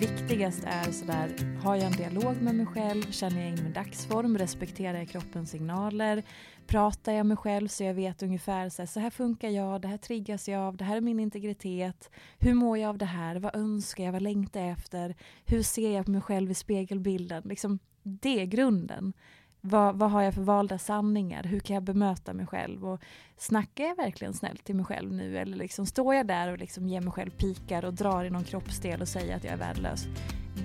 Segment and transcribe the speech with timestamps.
[0.00, 1.30] viktigast är sådär,
[1.62, 5.50] har jag en dialog med mig själv, känner jag in min dagsform, respekterar jag kroppens
[5.50, 6.22] signaler,
[6.66, 9.80] pratar jag med mig själv så jag vet ungefär så här, så här funkar jag,
[9.80, 13.04] det här triggas jag av, det här är min integritet, hur mår jag av det
[13.04, 15.14] här, vad önskar jag, vad längtar jag efter,
[15.46, 19.12] hur ser jag på mig själv i spegelbilden, liksom det är grunden.
[19.60, 21.42] Vad, vad har jag för valda sanningar?
[21.42, 22.88] Hur kan jag bemöta mig själv?
[22.88, 23.00] Och
[23.36, 25.38] snackar jag verkligen snällt till mig själv nu?
[25.38, 28.44] Eller liksom står jag där och liksom ger mig själv pikar och drar i någon
[28.44, 30.06] kroppsdel och säger att jag är värdelös?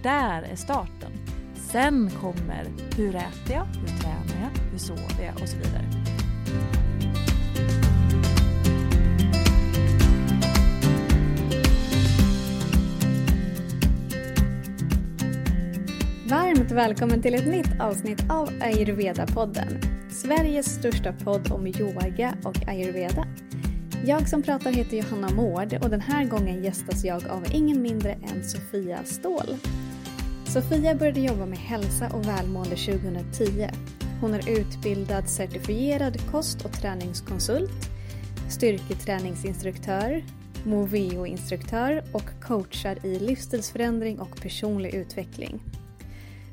[0.03, 1.11] Där är starten.
[1.55, 3.65] Sen kommer hur äter jag?
[3.65, 4.71] Hur tränar jag?
[4.71, 5.41] Hur sover jag?
[5.41, 6.24] Och så vidare.
[16.29, 19.79] Varmt välkommen till ett nytt avsnitt av Ayurveda-podden.
[20.09, 23.27] Sveriges största podd om yoga och ayurveda.
[24.05, 28.11] Jag som pratar heter Johanna Mård och den här gången gästas jag av ingen mindre
[28.11, 29.57] än Sofia Ståhl.
[30.45, 33.69] Sofia började jobba med hälsa och välmående 2010.
[34.21, 37.89] Hon är utbildad certifierad kost och träningskonsult,
[38.49, 40.23] styrketräningsinstruktör,
[40.63, 45.61] Moveo-instruktör och coachar i livsstilsförändring och personlig utveckling.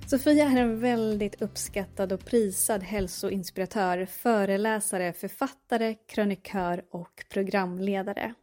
[0.06, 8.34] Sofia är en väldigt uppskattad och prisad hälsoinspiratör, föreläsare, författare, krönikör och programledare.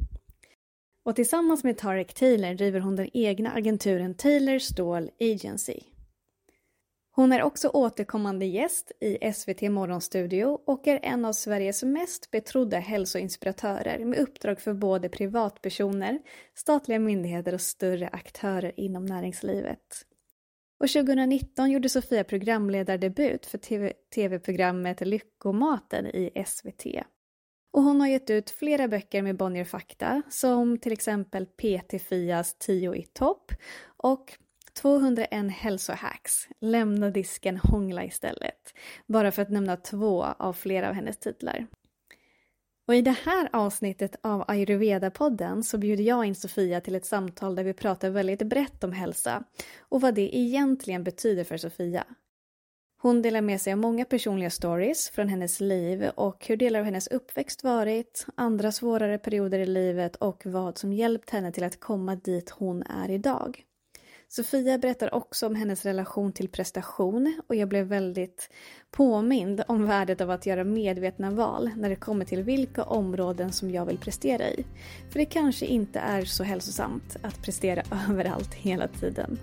[1.05, 5.79] Och tillsammans med Tarek Taylor driver hon den egna agenturen Taylor Ståhl Agency.
[7.11, 12.79] Hon är också återkommande gäst i SVT Morgonstudio och är en av Sveriges mest betrodda
[12.79, 16.19] hälsoinspiratörer med uppdrag för både privatpersoner,
[16.55, 20.05] statliga myndigheter och större aktörer inom näringslivet.
[20.79, 23.57] Och 2019 gjorde Sofia programledardebut för
[24.15, 26.85] tv-programmet Lyckomaten i SVT.
[27.71, 32.57] Och hon har gett ut flera böcker med Bonnier Fakta, som till exempel PT Fias
[32.59, 33.51] 10 i topp
[33.97, 34.37] och
[34.73, 38.73] 201 hälsohacks, lämna disken, hångla istället.
[39.07, 41.67] Bara för att nämna två av flera av hennes titlar.
[42.89, 47.55] Och i det här avsnittet av Ayurveda-podden så bjuder jag in Sofia till ett samtal
[47.55, 49.43] där vi pratar väldigt brett om hälsa
[49.79, 52.03] och vad det egentligen betyder för Sofia.
[53.01, 56.85] Hon delar med sig av många personliga stories från hennes liv och hur delar av
[56.85, 61.79] hennes uppväxt varit, andra svårare perioder i livet och vad som hjälpt henne till att
[61.79, 63.65] komma dit hon är idag.
[64.31, 68.49] Sofia berättar också om hennes relation till prestation och jag blev väldigt
[68.91, 73.71] påmind om värdet av att göra medvetna val när det kommer till vilka områden som
[73.71, 74.65] jag vill prestera i.
[75.09, 79.39] För det kanske inte är så hälsosamt att prestera överallt hela tiden.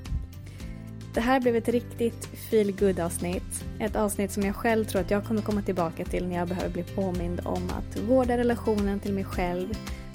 [1.14, 3.64] Det här blev ett riktigt feel good avsnitt.
[3.80, 6.70] Ett avsnitt som jag själv tror att jag kommer komma tillbaka till när jag behöver
[6.70, 9.68] bli påmind om att vårda relationen till mig själv,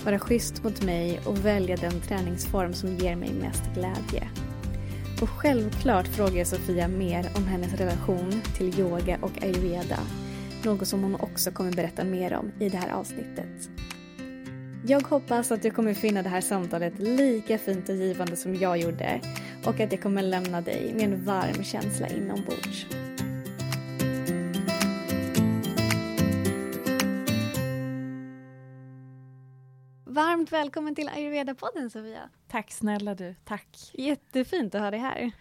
[0.06, 4.30] vara schysst mot mig och välja den träningsform som ger mig mest glädje.
[5.22, 10.00] Och självklart frågar jag Sofia mer om hennes relation till yoga och ayurveda.
[10.66, 13.70] Något som hon också kommer berätta mer om i det här avsnittet.
[14.88, 18.78] Jag hoppas att du kommer finna det här samtalet lika fint och givande som jag
[18.78, 19.22] gjorde
[19.66, 22.86] och att det kommer lämna dig med en varm känsla inombords.
[30.12, 32.30] Varmt välkommen till Ayurveda-podden Sofia.
[32.48, 33.92] Tack snälla du, tack.
[33.94, 35.32] Jättefint att ha dig här.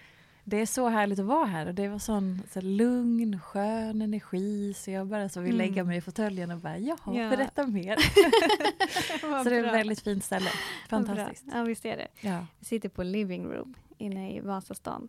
[0.45, 4.75] Det är så härligt att vara här och det var sån så lugn, skön energi
[4.75, 5.67] så jag bara så vill mm.
[5.67, 7.31] lägga mig i fåtöljen och bara jaha, ja.
[7.31, 7.97] berätta mer.
[9.45, 10.51] så det är ett väldigt fint ställe.
[10.89, 11.45] Fantastiskt.
[11.53, 12.09] Ja, visst är det.
[12.21, 12.47] Ja.
[12.59, 15.09] Vi sitter på living room inne i Vasastan.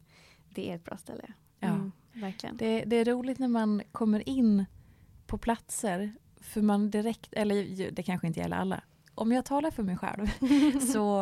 [0.49, 1.33] Det är ett bra ställe.
[1.59, 2.21] Mm, ja.
[2.21, 2.57] Verkligen.
[2.57, 4.65] Det, det är roligt när man kommer in
[5.27, 8.81] på platser för man direkt, eller det kanske inte gäller alla,
[9.15, 10.27] om jag talar för mig själv
[10.93, 11.21] så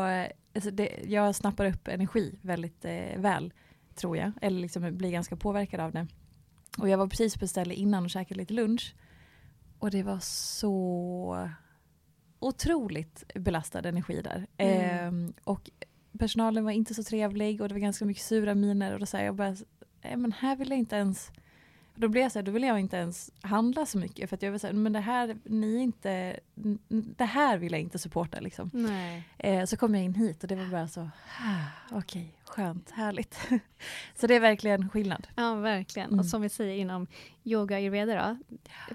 [0.56, 3.54] alltså det, jag snappar upp energi väldigt eh, väl
[3.96, 4.32] tror jag.
[4.42, 6.08] Eller liksom blir ganska påverkad av det.
[6.78, 8.96] Och jag var precis på ett ställe innan och käkade lite lunch.
[9.80, 11.50] Och det var så
[12.40, 14.48] otroligt belastad energi där.
[14.58, 15.26] Mm.
[15.26, 15.70] Eh, och
[16.20, 19.20] personalen var inte så trevlig och det var ganska mycket sura miner och då sa
[19.20, 19.56] jag bara,
[20.02, 21.32] men här vill jag inte ens
[22.00, 24.42] då blev jag så här, då vill jag inte ens handla så mycket för att
[24.42, 26.40] jag vill säga, men det här, ni inte,
[26.90, 28.90] det här vill jag inte supporta liksom.
[29.38, 32.92] Eh, så kom jag in hit och det var bara så, ah, okej, okay, skönt,
[32.92, 33.40] härligt.
[34.16, 35.28] så det är verkligen skillnad.
[35.36, 36.08] Ja, verkligen.
[36.08, 36.20] Mm.
[36.20, 37.08] Och som vi säger inom
[37.44, 38.38] yoga ayurveda då,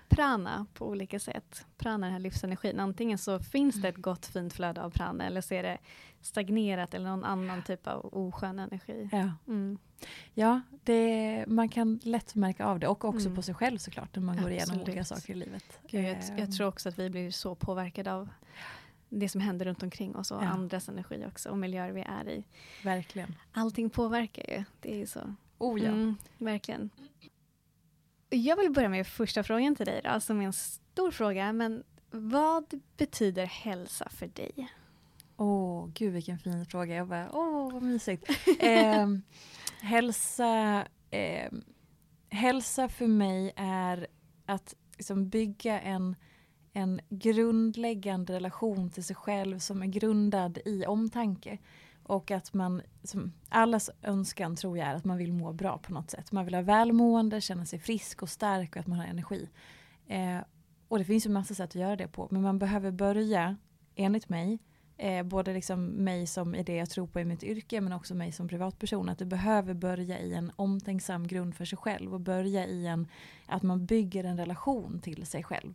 [0.08, 1.66] prana på olika sätt.
[1.78, 2.80] Prana, den här livsenergin.
[2.80, 5.78] Antingen så finns det ett gott fint flöde av prana eller så är det
[6.20, 9.08] stagnerat eller någon annan typ av oskön energi.
[9.12, 9.78] Ja, mm.
[10.34, 13.36] Ja det, man kan lätt märka av det och också mm.
[13.36, 14.58] på sig själv såklart när man Absolut.
[14.58, 15.78] går igenom olika saker i livet.
[15.90, 18.28] Gud, jag, jag, tror också att vi blir så påverkade av
[19.08, 20.46] det som händer runt omkring oss och ja.
[20.46, 22.44] andras energi också och miljöer vi är i.
[22.82, 23.34] Verkligen.
[23.52, 24.64] Allting påverkar ju.
[24.80, 25.34] Det är så.
[25.58, 25.88] Oh ja.
[25.88, 26.90] Mm, verkligen.
[28.30, 31.52] Jag vill börja med första frågan till dig då, som är en stor fråga.
[31.52, 34.68] Men vad betyder hälsa för dig?
[35.36, 36.94] Åh, oh, gud vilken fin fråga.
[36.94, 38.30] Jag bara, åh oh, vad mysigt.
[38.58, 39.06] eh,
[39.84, 41.52] hälsa, eh,
[42.28, 44.06] hälsa för mig är
[44.46, 46.16] att liksom bygga en,
[46.72, 51.58] en grundläggande relation till sig själv som är grundad i omtanke.
[52.02, 55.92] Och att man, som allas önskan tror jag är att man vill må bra på
[55.92, 56.32] något sätt.
[56.32, 59.48] Man vill ha välmående, känna sig frisk och stark och att man har energi.
[60.06, 60.38] Eh,
[60.88, 62.28] och det finns ju massa sätt att göra det på.
[62.30, 63.56] Men man behöver börja,
[63.94, 64.58] enligt mig,
[64.96, 68.14] eh, både liksom mig som i det jag tror på i mitt yrke men också
[68.14, 69.08] mig som privatperson.
[69.08, 73.08] Att du behöver börja i en omtänksam grund för sig själv och börja i en
[73.46, 75.74] att man bygger en relation till sig själv.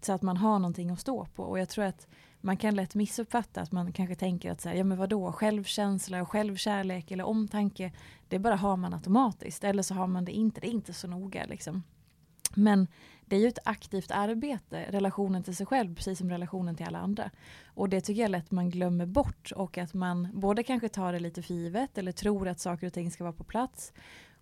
[0.00, 1.42] Så att man har någonting att stå på.
[1.42, 2.06] Och jag tror att
[2.40, 6.22] man kan lätt missuppfatta att man kanske tänker att så här, ja men vadå, självkänsla
[6.22, 7.92] och självkärlek eller omtanke,
[8.28, 9.64] det bara har man automatiskt.
[9.64, 11.82] Eller så har man det inte, det är inte så noga liksom.
[12.54, 12.86] Men
[13.26, 16.98] det är ju ett aktivt arbete, relationen till sig själv precis som relationen till alla
[16.98, 17.30] andra.
[17.66, 21.18] Och det tycker jag lätt man glömmer bort och att man både kanske tar det
[21.18, 23.92] lite för givet eller tror att saker och ting ska vara på plats.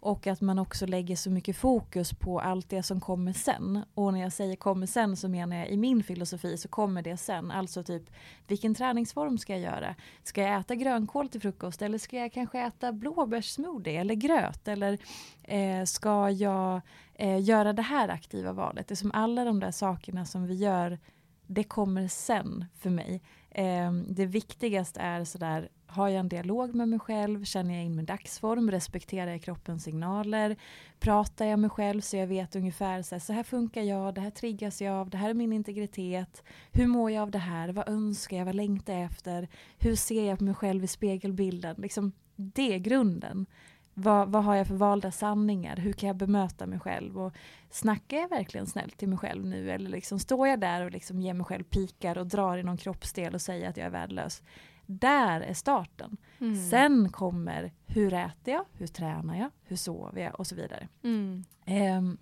[0.02, 3.84] Och att man också lägger så mycket fokus på allt det som kommer sen.
[3.94, 7.16] Och när jag säger kommer sen så menar jag i min filosofi så kommer det
[7.16, 7.50] sen.
[7.50, 8.02] Alltså typ
[8.46, 9.94] vilken träningsform ska jag göra?
[10.22, 14.68] Ska jag äta grönkål till frukost eller ska jag kanske äta blåbärssmoothie eller gröt?
[14.68, 14.98] Eller
[15.42, 16.80] eh, ska jag
[17.22, 18.88] eh, göra det här aktiva valet?
[18.88, 20.98] Det är som alla de där sakerna som vi gör
[21.46, 23.22] det kommer sen för mig.
[23.50, 27.44] Eh, det viktigaste är sådär har jag en dialog med mig själv?
[27.44, 28.70] Känner jag in min dagsform?
[28.70, 30.56] Respekterar jag kroppens signaler?
[31.00, 34.20] Pratar jag med själv så jag vet ungefär så här, så här funkar jag, det
[34.20, 36.42] här triggas jag av, det här är min integritet.
[36.72, 37.68] Hur mår jag av det här?
[37.68, 38.44] Vad önskar jag?
[38.44, 39.48] Vad längtar jag efter?
[39.78, 41.76] Hur ser jag på mig själv i spegelbilden?
[41.78, 43.46] Liksom, det är grunden.
[43.94, 45.76] Vad, vad, har jag för valda sanningar?
[45.76, 47.18] Hur kan jag bemöta mig själv?
[47.18, 47.32] Och
[47.70, 49.70] snackar jag verkligen snällt till mig själv nu?
[49.70, 52.76] Eller liksom står jag där och liksom ger mig själv pikar och drar i någon
[52.76, 54.42] kroppsdel och säger att jag är värdelös?
[54.86, 56.16] Där är starten.
[56.38, 56.70] Mm.
[56.70, 60.88] Sen kommer hur äter jag, hur tränar jag, hur sover jag och så vidare.
[61.02, 61.44] Mm.
[61.66, 62.18] Um,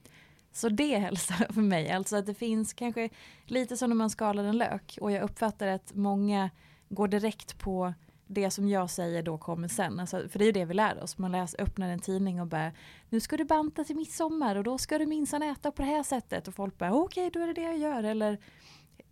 [0.52, 1.90] så det är hälsa för mig.
[1.90, 3.08] Alltså att det finns kanske
[3.44, 6.50] lite som när man skalar en lök och jag uppfattar att många
[6.88, 7.94] går direkt på
[8.32, 10.00] det som jag säger då kommer sen.
[10.00, 11.18] Alltså, för det är ju det vi lär oss.
[11.18, 12.72] Man läser, öppnar en tidning och bara
[13.08, 16.02] nu ska du banta till midsommar och då ska du minsann äta på det här
[16.02, 16.48] sättet.
[16.48, 18.02] Och folk bara okej okay, då är det det jag gör.
[18.02, 18.38] Eller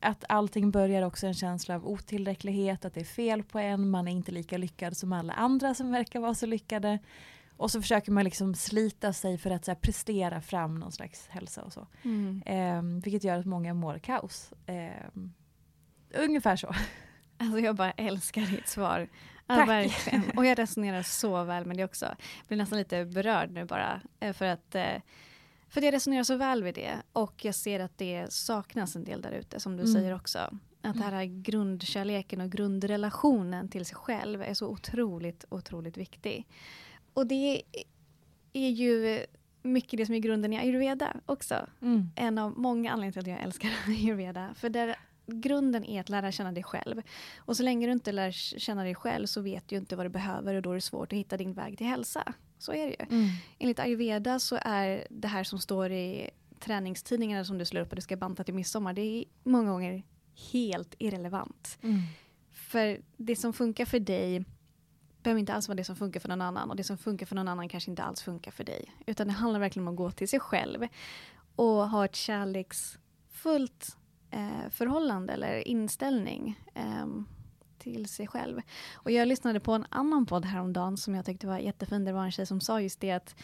[0.01, 4.09] att allting börjar också en känsla av otillräcklighet, att det är fel på en, man
[4.09, 6.99] är inte lika lyckad som alla andra som verkar vara så lyckade.
[7.57, 11.29] Och så försöker man liksom slita sig för att så här, prestera fram någon slags
[11.29, 11.87] hälsa och så.
[12.03, 12.43] Mm.
[12.47, 14.53] Eh, vilket gör att många mår kaos.
[14.67, 15.23] Eh,
[16.15, 16.75] ungefär så.
[17.39, 19.09] Alltså jag bara älskar ditt svar.
[19.47, 20.23] Ja, verkligen.
[20.37, 22.05] Och jag resonerar så väl med det också.
[22.07, 24.01] Jag blir nästan lite berörd nu bara.
[24.21, 25.03] Eh, för att eh,
[25.69, 29.23] för jag resonerar så väl vid det och jag ser att det saknas en del
[29.23, 29.95] där ute som du mm.
[29.95, 30.39] säger också.
[30.83, 36.47] Att den här grundkärleken och grundrelationen till sig själv är så otroligt, otroligt viktig.
[37.15, 37.63] Och det
[38.53, 39.21] är ju
[39.63, 41.67] mycket det som är grunden i ayurveda också.
[41.83, 42.11] Mm.
[42.17, 44.55] En av många anledningar till att jag älskar ayurveda.
[44.55, 44.97] För där
[45.29, 47.03] grunden är att lära känna dig själv.
[47.39, 50.11] Och så länge du inte lär känna dig själv så vet du inte vad du
[50.11, 52.33] behöver och då är det svårt att hitta din väg till hälsa.
[52.59, 53.17] Så är det ju.
[53.17, 53.29] Mm.
[53.59, 56.31] Enligt ayurveda så är det här som står i
[56.61, 60.03] träningstidningarna som du slår upp att du ska banta till midsommar, det är många gånger
[60.53, 61.79] helt irrelevant.
[61.83, 62.01] Mm.
[62.51, 64.45] För det som funkar för dig
[65.23, 67.37] behöver inte alls vara det som funkar för någon annan och det som funkar för
[67.37, 68.93] någon annan kanske inte alls funkar för dig.
[69.07, 70.87] Utan det handlar verkligen om att gå till sig själv
[71.57, 73.98] och ha ett kärleksfullt
[74.31, 77.07] eh, förhållande eller inställning eh,
[77.79, 78.61] till sig själv.
[78.95, 82.05] Och jag lyssnade på en annan podd häromdagen som jag tyckte var jättefin.
[82.05, 83.35] Det var en tjej som sa just det att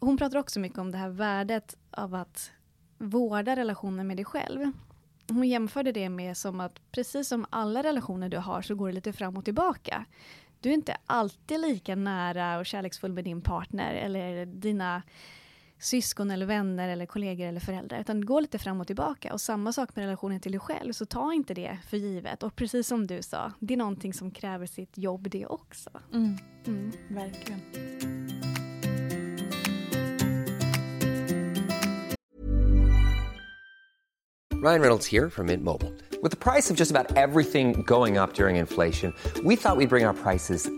[0.00, 2.50] hon pratar också mycket om det här värdet av att
[2.98, 4.72] vårda relationen med dig själv.
[5.28, 8.94] Hon jämförde det med som att precis som alla relationer du har så går det
[8.94, 10.04] lite fram och tillbaka.
[10.60, 15.02] Du är inte alltid lika nära och kärleksfull med din partner eller dina
[15.78, 18.00] syskon eller vänner eller kollegor eller föräldrar.
[18.00, 19.32] Utan gå lite fram och tillbaka.
[19.32, 20.92] Och samma sak med relationen till dig själv.
[20.92, 22.42] Så ta inte det för givet.
[22.42, 25.90] Och precis som du sa, det är någonting som kräver sitt jobb det också.
[26.12, 26.36] Mm.
[26.66, 26.92] Mm.
[27.08, 27.60] Verkligen.
[34.62, 35.92] Ryan Reynolds här från Mint Mobile.
[36.22, 39.86] Med priset på nästan allt som går upp under inflationen, trodde vi att vi skulle
[39.86, 40.77] bring våra priser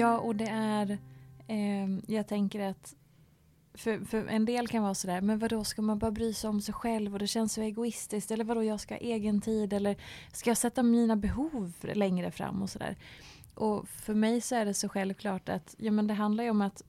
[0.00, 0.98] Ja, och det är,
[1.46, 2.94] eh, jag tänker att
[3.74, 6.60] för, för en del kan vara sådär, men vadå ska man bara bry sig om
[6.60, 9.96] sig själv och det känns så egoistiskt eller vadå jag ska ha egen tid eller
[10.32, 12.96] ska jag sätta mina behov längre fram och sådär.
[13.54, 16.62] Och för mig så är det så självklart att ja, men det handlar ju om
[16.62, 16.82] att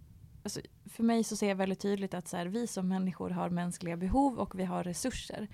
[0.44, 3.50] alltså, för mig så ser jag väldigt tydligt att så här, vi som människor har
[3.50, 5.48] mänskliga behov och vi har resurser.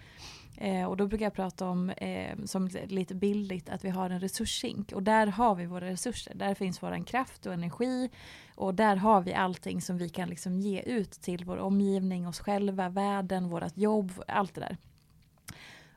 [0.57, 4.19] Eh, och då brukar jag prata om, eh, som lite bildligt, att vi har en
[4.19, 4.91] resurssink.
[4.91, 6.33] Och där har vi våra resurser.
[6.35, 8.09] Där finns vår kraft och energi.
[8.55, 12.39] Och där har vi allting som vi kan liksom ge ut till vår omgivning, oss
[12.39, 14.77] själva, världen, vårt jobb, allt det där.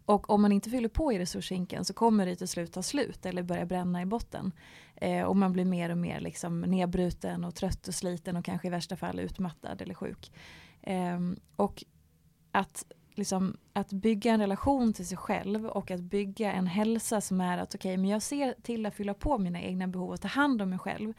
[0.04, 3.26] Och om man inte fyller på i resurshinken så kommer det till slut ta slut
[3.26, 4.52] eller börja bränna i botten.
[4.96, 8.68] Eh, och man blir mer och mer liksom nedbruten och trött och sliten och kanske
[8.68, 10.32] i värsta fall utmattad eller sjuk.
[10.82, 11.20] Eh,
[11.56, 11.84] och
[12.52, 17.40] att, liksom, att bygga en relation till sig själv och att bygga en hälsa som
[17.40, 20.20] är att okej, okay, men jag ser till att fylla på mina egna behov och
[20.20, 21.12] ta hand om mig själv.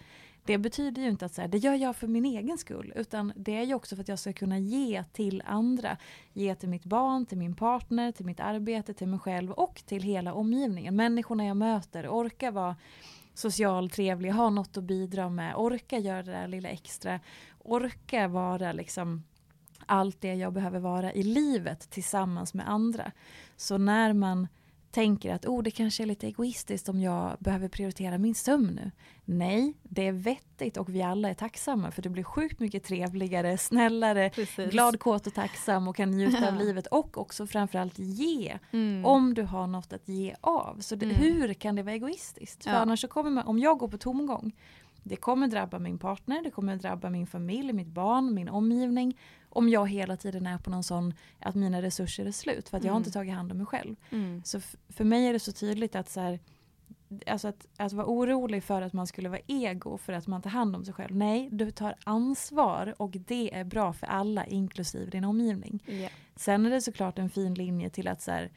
[0.46, 3.34] Det betyder ju inte att så här, det gör jag för min egen skull, utan
[3.36, 5.98] det är ju också för att jag ska kunna ge till andra.
[6.34, 10.04] Ge till mitt barn, till min partner, till mitt arbete, till mig själv och till
[10.04, 10.96] hela omgivningen.
[10.96, 12.76] Människorna jag möter, orka vara
[13.34, 17.20] social, trevlig, ha något att bidra med, orka göra det där lilla extra,
[17.60, 19.24] orka vara liksom
[19.92, 23.12] allt det jag behöver vara i livet tillsammans med andra.
[23.58, 24.48] Så när man
[24.92, 28.92] tänker att oh, det kanske är lite egoistiskt om jag behöver prioritera min sömn nu.
[29.26, 33.58] Nej, det är vettigt och vi alla är tacksamma för det blir sjukt mycket trevligare,
[33.58, 34.72] snällare, Precis.
[34.72, 38.60] glad, kåt och tacksam och kan njuta av livet och också framförallt ge.
[38.72, 39.06] Mm.
[39.06, 40.78] Om du har något att ge av.
[40.80, 41.18] Så det, mm.
[41.18, 42.64] hur kan det vara egoistiskt?
[42.64, 42.78] För ja.
[42.78, 44.54] annars så kommer man, om jag går på tomgång
[45.04, 49.18] det kommer drabba min partner, det kommer drabba min familj, mitt barn, min omgivning.
[49.54, 52.84] Om jag hela tiden är på någon sån att mina resurser är slut för att
[52.84, 53.14] jag har inte mm.
[53.14, 53.96] tagit hand om mig själv.
[54.10, 54.42] Mm.
[54.46, 56.40] Så för mig är det så tydligt att så här,
[57.28, 60.50] alltså att, att vara orolig för att man skulle vara ego för att man tar
[60.50, 61.16] hand om sig själv.
[61.16, 65.84] Nej, du tar ansvar och det är bra för alla inklusive din omgivning.
[65.88, 66.12] Yeah.
[66.36, 68.52] Sen är det såklart en fin linje till att så här,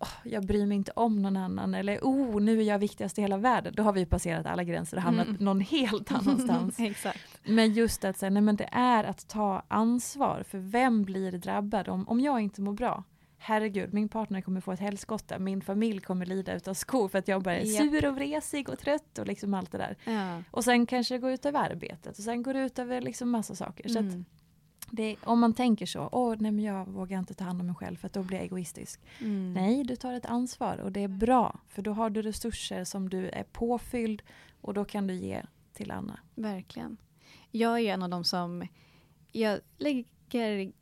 [0.00, 3.22] oh, jag bryr mig inte om någon annan eller oh, nu är jag viktigast i
[3.22, 3.74] hela världen.
[3.76, 5.44] Då har vi passerat alla gränser och hamnat mm.
[5.44, 6.78] någon helt annanstans.
[7.44, 11.88] men just att säga, nej men det är att ta ansvar för vem blir drabbad
[11.88, 13.04] om, om jag inte mår bra?
[13.38, 17.28] Herregud, min partner kommer få ett helskotta, min familj kommer lida utav skor för att
[17.28, 19.96] jag bara är sur och vresig och trött och liksom allt det där.
[20.04, 20.42] Ja.
[20.50, 23.30] Och sen kanske det går ut över arbetet och sen går det ut över liksom
[23.30, 23.96] massa saker.
[23.96, 24.12] Mm.
[24.12, 24.24] Så
[24.90, 27.76] det, om man tänker så, åh nej men jag vågar inte ta hand om mig
[27.76, 29.00] själv för att då blir jag egoistisk.
[29.20, 29.52] Mm.
[29.52, 33.08] Nej, du tar ett ansvar och det är bra för då har du resurser som
[33.08, 34.22] du är påfylld
[34.60, 35.42] och då kan du ge
[35.72, 36.18] till Anna.
[36.34, 36.96] Verkligen.
[37.50, 38.68] Jag är en av de som,
[39.32, 40.72] jag lägger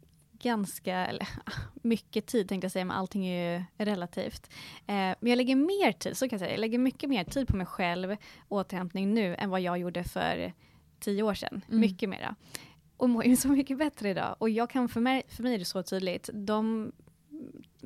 [0.47, 1.29] ganska, eller,
[1.83, 4.50] mycket tid tänkte jag säga, men allting är ju relativt.
[4.87, 7.49] Eh, men jag lägger mer tid, så kan jag säga, jag lägger mycket mer tid
[7.49, 8.17] på mig själv,
[8.49, 10.53] återhämtning nu, än vad jag gjorde för
[11.00, 11.62] tio år sedan.
[11.69, 11.81] Mm.
[11.81, 12.35] Mycket mera.
[12.97, 14.37] Och mår ju så mycket bättre idag.
[14.38, 16.93] Och jag kan, för mig, för mig är det så tydligt, de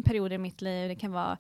[0.05, 1.39] perioder i mitt liv, det kan vara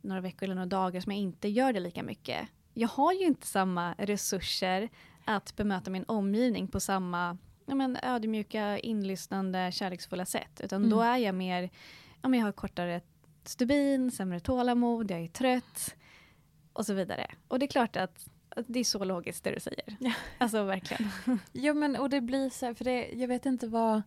[0.00, 2.48] några veckor eller några dagar som jag inte gör det lika mycket.
[2.74, 4.88] Jag har ju inte samma resurser
[5.24, 7.38] att bemöta min omgivning på samma
[7.70, 10.60] ja, men, ödmjuka, inlyssnande, kärleksfulla sätt.
[10.64, 10.90] Utan mm.
[10.90, 11.70] då är jag mer,
[12.22, 13.00] ja, men jag har kortare
[13.44, 15.94] stubin, sämre tålamod, jag är trött
[16.72, 17.26] och så vidare.
[17.48, 18.28] Och det är klart att
[18.66, 19.96] det är så logiskt det du säger.
[20.00, 20.12] Ja.
[20.38, 21.10] Alltså verkligen.
[21.52, 24.02] ja men och det blir så här, för det, jag vet inte vad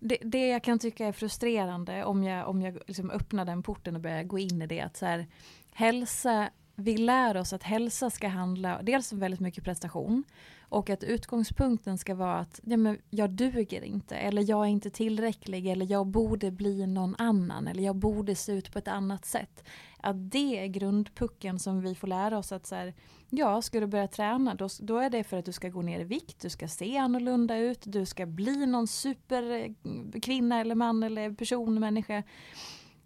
[0.00, 3.94] det, det jag kan tycka är frustrerande om jag, om jag liksom öppnar den porten
[3.96, 5.26] och börjar gå in i det att så här,
[5.72, 10.24] hälsa vi lär oss att hälsa ska handla dels om väldigt mycket prestation
[10.72, 14.90] och att utgångspunkten ska vara att ja, men jag duger inte eller jag är inte
[14.90, 19.24] tillräcklig eller jag borde bli någon annan eller jag borde se ut på ett annat
[19.24, 19.64] sätt.
[20.00, 22.94] Att det är grundpucken som vi får lära oss att så här,
[23.30, 26.00] ja, ska du börja träna då, då är det för att du ska gå ner
[26.00, 31.32] i vikt, du ska se annorlunda ut, du ska bli någon superkvinna eller man eller
[31.32, 32.22] person, människa.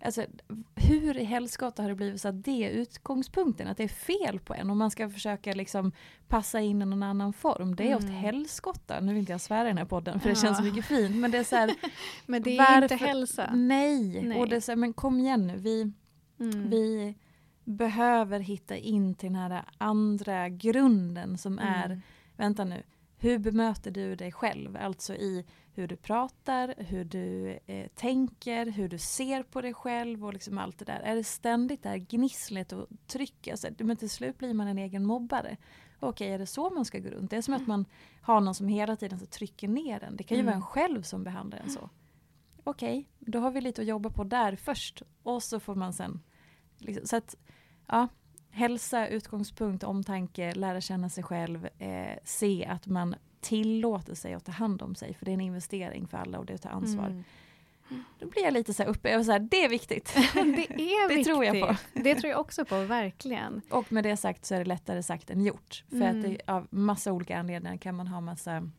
[0.04, 0.26] Alltså,
[0.74, 3.68] hur i helskotta har det blivit så att det är utgångspunkten?
[3.68, 5.92] Att det är fel på en och man ska försöka liksom
[6.28, 7.76] passa in i någon annan form.
[7.76, 7.98] Det är mm.
[7.98, 9.00] åt helskotta.
[9.00, 10.34] Nu vill inte jag svära i den här podden för ja.
[10.34, 11.16] det känns så mycket fint.
[11.16, 11.74] Men det är så här,
[12.26, 12.82] Men det är varför?
[12.82, 13.50] inte hälsa.
[13.54, 14.22] Nej.
[14.22, 14.40] Nej.
[14.40, 15.56] Och det är så här, men kom igen nu.
[15.56, 15.92] Vi,
[16.40, 16.70] mm.
[16.70, 17.14] vi
[17.64, 21.74] behöver hitta in till den här andra grunden som mm.
[21.74, 22.00] är,
[22.36, 22.82] vänta nu,
[23.18, 24.76] hur bemöter du dig själv?
[24.76, 25.44] Alltså i
[25.74, 30.58] hur du pratar, hur du eh, tänker, hur du ser på dig själv och liksom
[30.58, 31.00] allt det där.
[31.00, 33.52] Är det ständigt det här gnisslet och trycket?
[33.52, 35.56] Alltså, men till slut blir man en egen mobbare.
[36.00, 37.30] Okej, är det så man ska gå runt?
[37.30, 37.84] Det är som att man
[38.20, 40.16] har någon som hela tiden så trycker ner en.
[40.16, 40.46] Det kan ju Mm.
[40.46, 41.90] vara en själv som behandlar en så.
[42.64, 45.02] Okej, då har vi lite att jobba på där först.
[45.22, 46.20] Och så får man sen...
[46.78, 47.34] Liksom, så att,
[47.86, 48.08] ja,
[48.56, 54.52] hälsa, utgångspunkt, omtanke, lära känna sig själv, eh, se att man tillåter sig att ta
[54.52, 55.14] hand om sig.
[55.14, 57.06] För det är en investering för alla och det är att ta ansvar.
[57.06, 57.24] Mm.
[58.18, 60.14] Då blir jag lite så här uppe, jag var så här, det är viktigt.
[60.34, 61.26] Det är Det viktigt.
[61.26, 61.76] tror jag på.
[61.94, 63.60] Det tror jag också på, verkligen.
[63.70, 65.84] Och med det sagt så är det lättare sagt än gjort.
[65.88, 66.16] För Mm.
[66.16, 68.70] att det, av massa olika anledningar kan man ha massa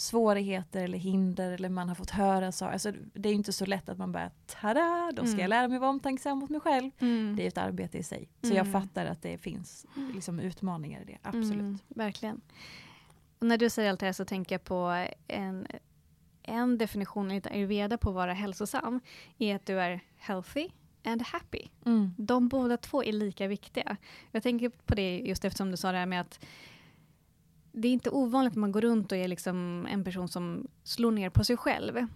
[0.00, 2.64] svårigheter eller hinder eller man har fått höra så.
[2.64, 5.40] Alltså, det är ju inte så lätt att man bara tada, då ska Mm.
[5.40, 6.90] jag lära mig vara omtänksam mot mig själv.
[6.98, 7.36] Mm.
[7.36, 8.28] Det är ett arbete i sig.
[8.40, 8.56] Så Mm.
[8.56, 11.52] jag fattar att det finns liksom, utmaningar i det, absolut.
[11.52, 12.40] Mm, verkligen.
[13.38, 15.66] Och när du säger allt det här så tänker jag på en,
[16.42, 19.00] en definition enligt ayurveda på att vara hälsosam
[19.38, 20.68] är att du är healthy
[21.04, 21.62] and happy.
[21.86, 22.14] Mm.
[22.18, 23.96] De båda två är lika viktiga.
[24.30, 26.44] Jag tänker på det just eftersom du sa det här med att
[27.72, 31.10] det är inte ovanligt att man går runt och är liksom en person som slår
[31.10, 32.06] ner på sig själv.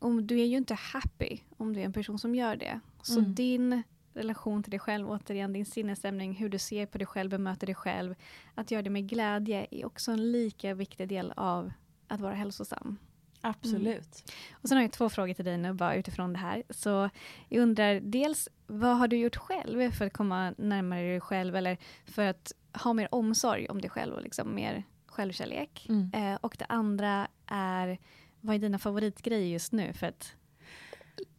[0.00, 2.80] Och du är ju inte happy om du är en person som gör det.
[3.02, 3.34] Så Mm.
[3.34, 3.82] din
[4.14, 7.74] relation till dig själv, återigen din sinnesstämning, hur du ser på dig själv, bemöter dig
[7.74, 8.14] själv,
[8.54, 11.72] att göra det med glädje är också en lika viktig del av
[12.08, 12.98] att vara hälsosam.
[13.40, 14.32] Absolut.
[14.52, 16.62] Och sen har jag två frågor till dig nu bara utifrån det här.
[16.70, 17.10] Så
[17.48, 21.76] jag undrar dels, vad har du gjort själv för att komma närmare dig själv eller
[22.04, 25.86] för att ha mer omsorg om dig själv och liksom mer självkärlek?
[25.88, 26.10] Mm.
[26.14, 27.98] Eh, och det andra är,
[28.40, 30.36] vad är dina favoritgrejer just nu för att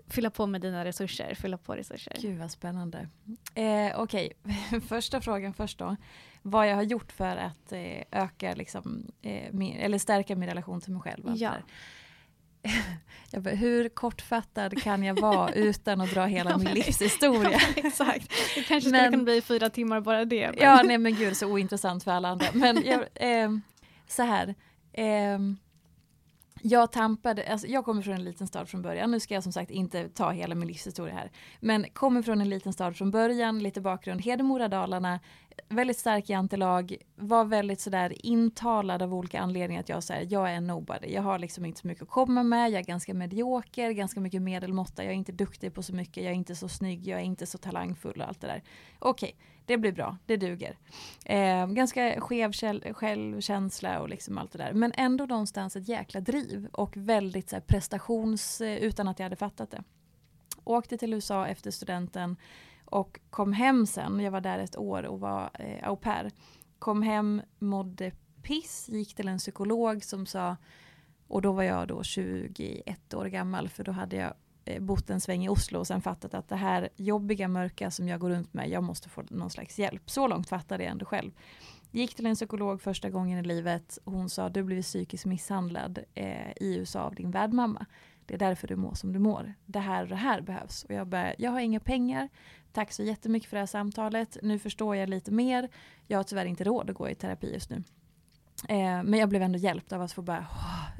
[0.07, 2.17] fylla på med dina resurser, fylla på resurser?
[2.21, 3.09] Gud vad spännande.
[3.55, 4.33] Eh, Okej,
[4.87, 5.95] första frågan först då.
[6.41, 10.81] Vad jag har gjort för att eh, öka, liksom, eh, min, eller stärka min relation
[10.81, 11.23] till mig själv.
[11.25, 11.31] Ja.
[11.31, 11.45] det där.
[11.45, 11.63] Jag bara,
[13.55, 17.59] hur kortfattad kan jag vara utan att dra hela Ja, min livshistoria?
[17.75, 18.29] Exakt.
[18.55, 20.47] Det kanske skulle Men- kunna bli fyra timmar bara det.
[20.47, 22.47] men- Ja, nej men gud så ointressant för alla andra.
[22.53, 23.61] Men jag, ehm,
[24.07, 24.55] så här.
[24.93, 25.57] ehm,
[26.61, 29.11] jag tampade, alltså jag kommer från en liten stad från början.
[29.11, 31.31] Nu ska jag som sagt inte ta hela min livshistoria här.
[31.59, 35.19] Men kommer från en liten stad från början, lite bakgrund, Hedemora, Dalarna.
[35.69, 40.53] Väldigt stark jantelag, var väldigt sådär intalad av olika anledningar att jag, säger jag är
[40.53, 41.13] en nobody.
[41.13, 44.41] Jag har liksom inte så mycket att komma med, jag är ganska medioker, ganska mycket
[44.41, 47.23] medelmåtta, jag är inte duktig på så mycket, jag är inte så snygg, jag är
[47.23, 48.63] inte så talangfull och allt det där.
[48.99, 50.77] Okej, det blir bra, det duger.
[51.25, 52.51] Eh, ganska skev
[52.93, 54.73] självkänsla och liksom allt det där.
[54.73, 59.71] Men ändå någonstans ett jäkla driv och väldigt så prestations, utan att jag hade fattat
[59.71, 59.83] det.
[60.63, 62.37] Åkte till USA efter studenten
[62.85, 66.31] och kom hem sen, jag var där ett år och var eh, au pair.
[66.79, 70.55] Kom hem, mådde piss, gick till en psykolog som sa,
[71.27, 74.33] och då var jag då 21 år gammal för då hade jag
[74.65, 78.07] eh, bott en sväng i Oslo och sen fattat att det här jobbiga mörka som
[78.07, 80.09] jag går runt med, jag måste få någon slags hjälp.
[80.09, 81.31] Så långt fattade jag ändå själv.
[81.91, 83.99] Gick till en psykolog första gången i livet.
[84.05, 87.85] Hon sa du blivit psykiskt misshandlad eh, i USA av din värdmamma.
[88.25, 89.53] Det är därför du mår som du mår.
[89.65, 90.83] Det här och det här behövs.
[90.83, 92.29] Och jag bara, jag har inga pengar.
[92.75, 94.37] Tack så jättemycket för det här samtalet.
[94.41, 95.69] Nu förstår jag lite mer.
[96.07, 97.83] Jag har tyvärr inte råd att gå i terapi just nu.
[98.69, 100.47] Eh, men jag blev ändå hjälpt av att få bara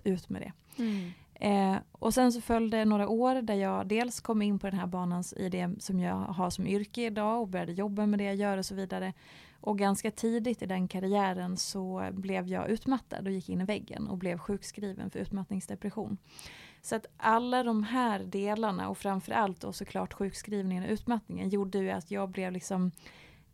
[0.04, 0.84] ut med det.
[0.84, 1.12] Mm.
[1.34, 4.88] Eh, och sen så följde några år där jag dels kom in på den här
[4.88, 8.36] banan i det som jag har som yrke idag och började jobba med det jag
[8.36, 9.14] gör och så vidare.
[9.62, 14.08] Och ganska tidigt i den karriären så blev jag utmattad och gick in i väggen
[14.08, 16.18] och blev sjukskriven för utmattningsdepression.
[16.86, 21.92] Så att alla de här delarna och framförallt då såklart sjukskrivningen och utmattningen gjorde ju
[21.92, 22.92] att jag blev liksom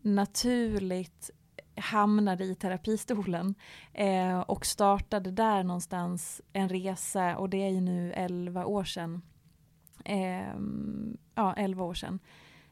[0.02, 1.30] naturligt
[1.76, 3.56] hamnade i terapistolen
[3.94, 9.22] eh, och startade där någonstans en resa och det är ju nu 11 år sedan.
[10.06, 10.56] Eh,
[11.36, 12.20] ja, 11 år sedan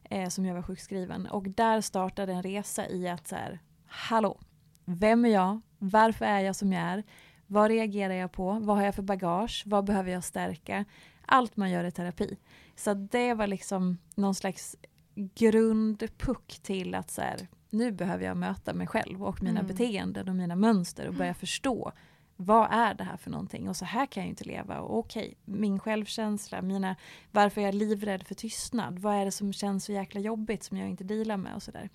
[0.03, 4.39] eh, som jag var sjukskriven och där startade en resa i att så här, hallå,
[4.85, 5.61] vem är jag?
[5.77, 7.03] Varför är jag som jag är?
[7.51, 8.59] Vad reagerar jag på?
[8.61, 9.63] Vad har jag för bagage?
[9.65, 10.85] Vad behöver jag stärka?
[11.25, 12.37] Allt man gör i terapi.
[12.75, 14.75] Så det var liksom någon slags
[15.15, 19.67] grundpuck till att så här, nu behöver jag möta mig själv och mina Mm.
[19.71, 21.91] beteenden och mina mönster och börja förstå
[22.35, 25.37] vad är det här för någonting och så här kan jag inte leva och okej,
[25.45, 26.95] min självkänsla, mina,
[27.31, 30.77] varför är jag livrädd för tystnad, vad är det som känns så jäkla jobbigt som
[30.77, 31.89] jag inte dealar med och sådär.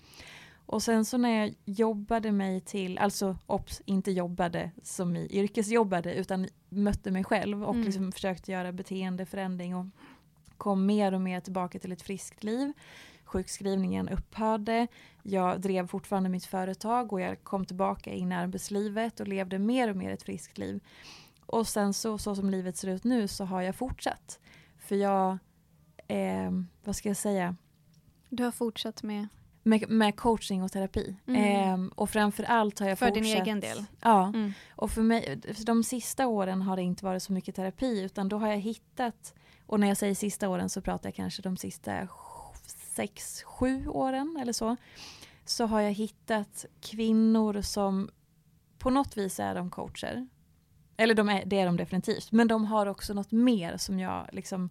[0.65, 6.13] Och sen så när jag jobbade mig till, alltså obs, inte jobbade som i yrkesjobbade
[6.13, 7.85] utan mötte mig själv och Mm.
[7.85, 9.85] liksom försökte göra beteendeförändring och
[10.57, 12.73] kom mer och mer tillbaka till ett friskt liv.
[13.27, 14.87] sjukskrivningen upphörde.
[15.23, 19.89] Jag drev fortfarande mitt företag och jag kom tillbaka in i arbetslivet och levde mer
[19.89, 20.79] och mer ett friskt liv.
[21.45, 24.39] Och sen så, så som livet ser ut nu så har jag fortsatt.
[24.77, 25.37] För jag,
[26.07, 26.51] eh,
[26.83, 27.55] vad ska jag säga?
[28.29, 29.27] Du har fortsatt med?
[29.67, 31.15] Med, med coaching och terapi.
[31.27, 31.43] Mm.
[31.83, 33.23] Eh, och framför allt har jag För fortsatt.
[33.23, 33.85] din egen del?
[34.01, 34.27] Ja.
[34.27, 34.53] Mm.
[34.69, 38.29] Och för mig, för de sista åren har det inte varit så mycket terapi utan
[38.29, 39.33] då har jag hittat,
[39.65, 42.07] och när jag säger sista åren så pratar jag kanske de sista
[42.95, 44.75] sex, sju åren eller så.
[45.45, 48.09] Så har jag hittat kvinnor som
[48.77, 50.27] på något vis är de coacher.
[50.97, 52.31] Eller de är, det är de definitivt.
[52.31, 54.69] Men de har också något mer som jag liksom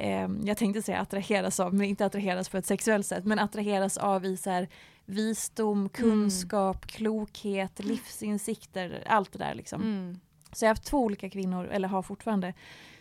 [0.00, 3.96] eh, jag tänkte säga attraheras av, men inte attraheras på ett sexuellt sätt, men attraheras
[3.96, 4.68] av i så här,
[5.04, 9.82] visdom, kunskap, klokhet, livsinsikter, allt det där liksom.
[9.82, 10.20] Mm.
[10.52, 12.54] Så jag har haft två olika kvinnor, eller har fortfarande,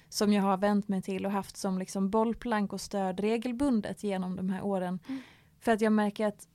[0.09, 4.35] som jag har vänt mig till och haft som liksom bollplank och stöd regelbundet genom
[4.35, 4.99] de här åren.
[5.07, 5.21] Mm.
[5.59, 6.47] För att jag märker att,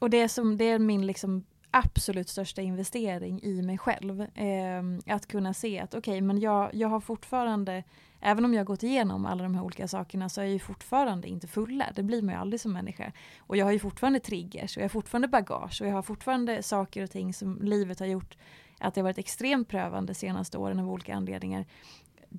[0.00, 4.20] och det är, som, det är min liksom absolut största investering i mig själv.
[4.20, 7.84] Eh, att kunna se att okej, okay, men jag, jag har fortfarande,
[8.20, 10.58] även om jag har gått igenom alla de här olika sakerna så är jag ju
[10.58, 11.86] fortfarande inte fulla.
[11.94, 13.12] Det blir man ju aldrig som människa.
[13.38, 16.62] Och jag har ju fortfarande triggers och jag har fortfarande bagage och jag har fortfarande
[16.62, 18.36] saker och ting som livet har gjort
[18.82, 21.66] att det har varit extremt prövande senaste åren av olika anledningar.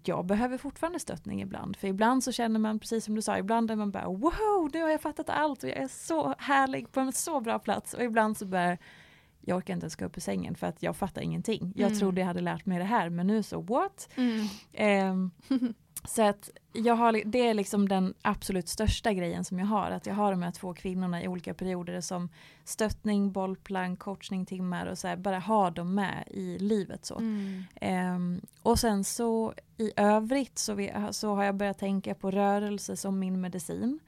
[0.04, 1.78] Jag behöver fortfarande stöttning ibland.
[1.78, 4.82] För ibland så känner man, precis som du sa, ibland är man bara wow, nu
[4.82, 7.94] har jag fattat allt och jag är så härlig på en så bra plats.
[7.94, 8.78] Och ibland så börjar
[9.46, 11.74] jag orkar inte ens gå upp ur sängen för att jag fattar ingenting.
[11.76, 12.00] Jag Mm.
[12.00, 14.10] trodde jag hade lärt mig det här men nu så what?
[14.16, 14.48] Mm.
[14.74, 15.32] Ehm,
[16.08, 19.92] så att jag har, det är liksom den absolut största grejen som jag har.
[19.92, 22.30] Att jag har de här två kvinnorna i olika perioder som
[22.64, 27.18] stöttning, bollplank, coachningtimmar och så här, bara ha dem med i livet så.
[27.18, 27.64] Mm.
[27.82, 32.98] Ehm, och sen så i övrigt så, vi, så har jag börjat tänka på rörelse
[32.98, 34.00] som min medicin.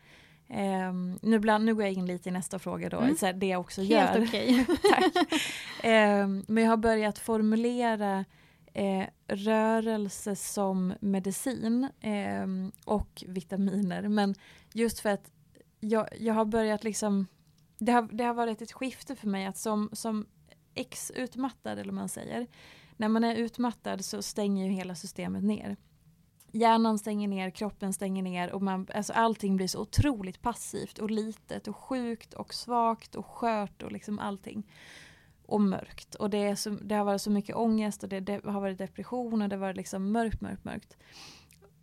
[0.49, 3.15] Ehm, nu, bland, nu går jag in lite i nästa fråga då, Mm.
[3.15, 4.23] så här, det jag också Helt gör.
[4.27, 4.65] okej.
[4.89, 5.41] Tack.
[5.83, 8.25] Ehm, men jag har börjat formulera
[8.73, 14.07] eh, rörelse som medicin ehm, och vitaminer.
[14.07, 14.35] Men
[14.73, 15.31] just för att
[15.79, 17.27] jag, jag har börjat liksom,
[17.77, 20.25] det har, det har varit ett skifte för mig att som, som
[20.75, 22.47] ex-utmattad eller vad man säger,
[22.97, 25.77] när man är utmattad så stänger ju hela systemet ner.
[26.55, 31.11] Hjärnan stänger ner, kroppen stänger ner och man, alltså allting blir så otroligt passivt och
[31.11, 34.63] litet och sjukt och svagt och skört och liksom allting.
[35.45, 36.15] Och mörkt.
[36.15, 38.77] Och det, är så, det har varit så mycket ångest och det, det har varit
[38.77, 40.97] depression och det har varit liksom mörkt, mörkt, mörkt.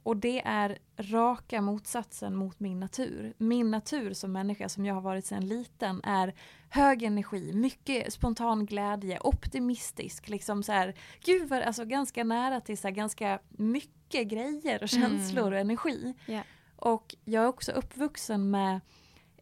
[0.03, 3.35] Och det är raka motsatsen mot min natur.
[3.39, 6.35] Min natur som människa som jag har varit sedan liten är
[6.69, 12.79] hög energi, mycket spontan glädje, optimistisk, liksom så här, gud vad, alltså ganska nära till
[12.79, 15.53] så här, ganska mycket grejer och känslor Mm.
[15.53, 16.15] och energi.
[16.27, 16.43] Ja.
[16.77, 18.81] Och jag är också uppvuxen med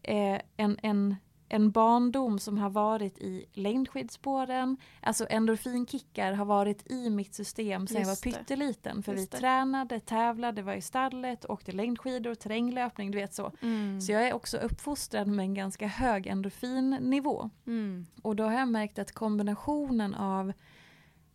[0.03, 1.15] eh, en, en,
[1.53, 4.77] en barndom som har varit i längdskidspåren.
[5.01, 9.03] Alltså endorfinkickar har varit i mitt system sedan jag var pytteliten.
[9.03, 9.37] För Just vi det.
[9.37, 13.51] tränade, tävlade, var i stallet, åkte längdskidor, terränglöpning, du vet så.
[13.61, 14.01] Mm.
[14.01, 17.49] Så jag är också uppfostrad med en ganska hög endorfinnivå.
[17.67, 18.05] Mm.
[18.21, 20.53] Och då har jag märkt att kombinationen av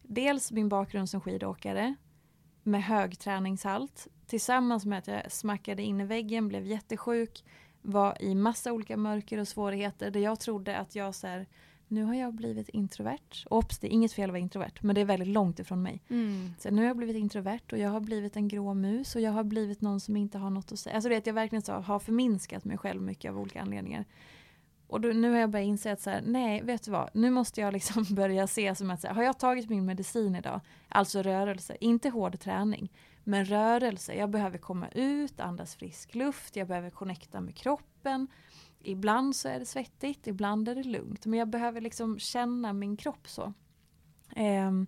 [0.02, 1.94] dels min bakgrund som skidåkare
[2.62, 7.44] med hög träningshalt tillsammans med att jag smackade in i väggen, blev jättesjuk,
[7.87, 11.46] var i massa olika mörker och svårigheter där jag trodde att jag så här,
[11.88, 13.46] nu har jag blivit introvert.
[13.51, 16.03] Ops, det är inget fel att vara introvert, men det är väldigt långt ifrån mig.
[16.09, 16.55] Mm.
[16.59, 19.33] Så nu har jag blivit introvert och jag har blivit en grå mus och jag
[19.33, 20.94] har blivit någon som inte har något att säga.
[20.94, 24.05] Alltså det att jag verkligen så har förminskat mig själv mycket av olika anledningar.
[24.88, 27.31] Och då, nu har jag börjat inse att så här, nej, vet du vad, nu
[27.31, 30.61] måste jag liksom börja se som att så här, har jag tagit min medicin idag,
[30.88, 32.92] alltså rörelse, inte hård träning,
[33.28, 38.28] men rörelse, jag behöver komma ut, andas frisk luft, jag behöver connecta med kroppen.
[38.82, 42.96] Ibland så är det svettigt, ibland är det lugnt, men jag behöver liksom känna min
[42.96, 43.52] kropp så.
[44.36, 44.86] Ehm,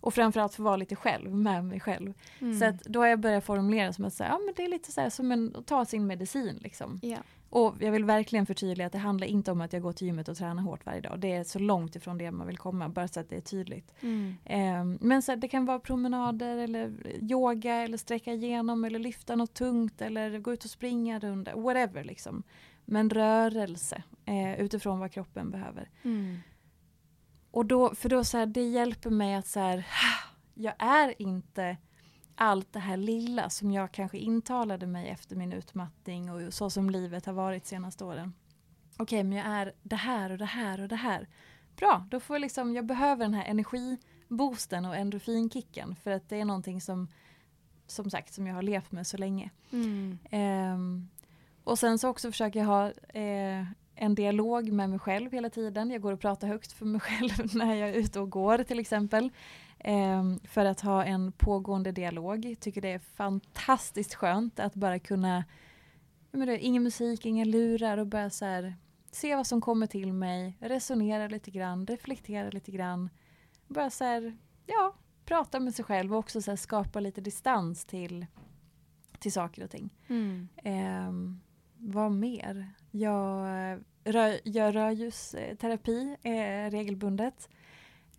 [0.00, 2.14] och framförallt få vara lite själv med mig själv.
[2.38, 2.58] Mm.
[2.58, 4.92] Så att då har jag börjat formulera som att säga, ja, men det är lite
[4.92, 6.58] så som en, att ta sin medicin.
[6.60, 7.00] Liksom.
[7.02, 7.18] Ja.
[7.52, 10.28] Och jag vill verkligen förtydliga att det handlar inte om att jag går till gymmet
[10.28, 11.20] och tränar hårt varje dag.
[11.20, 13.92] Det är så långt ifrån det man vill komma, bara så att det är tydligt.
[14.00, 14.34] Mm.
[14.44, 19.36] Ehm, men så här, det kan vara promenader eller yoga eller sträcka igenom eller lyfta
[19.36, 22.42] något tungt eller gå ut och springa runda, whatever liksom.
[22.84, 25.90] Men rörelse eh, utifrån vad kroppen behöver.
[26.02, 26.38] Mm.
[27.50, 29.86] Och då, för då så här, det hjälper mig att så här,
[30.54, 31.76] jag är inte
[32.34, 36.90] allt det här lilla som jag kanske intalade mig efter min utmattning och så som
[36.90, 38.32] livet har varit senaste åren.
[38.96, 41.28] Okej, men jag är det här och det här och det här.
[41.76, 46.40] Bra, då får jag liksom, jag behöver den här energiboosten och endorfinkicken för att det
[46.40, 47.08] är någonting som,
[47.86, 49.50] som sagt, som jag har levt med så länge.
[49.70, 50.18] Mm.
[50.30, 51.08] Ehm,
[51.64, 55.90] och sen så också försöker jag ha eh, en dialog med mig själv hela tiden.
[55.90, 58.78] Jag går och pratar högt för mig själv när jag är ute och går till
[58.78, 59.30] exempel.
[59.84, 62.56] Eh, för att ha en pågående dialog.
[62.60, 65.44] Tycker det är fantastiskt skönt att bara kunna,
[66.30, 68.74] det, ingen musik, inga lurar och bara så här,
[69.10, 73.10] se vad som kommer till mig, resonera lite grann, reflektera lite grann.
[73.66, 77.84] Bara så här, ja, prata med sig själv och också så här, skapa lite distans
[77.84, 78.26] till,
[79.18, 79.94] till saker och ting.
[80.08, 80.48] Mm.
[80.56, 81.12] Eh,
[81.76, 82.70] vad mer?
[82.90, 83.46] Jag
[84.04, 87.48] rör, gör rörljusterapi eh, regelbundet.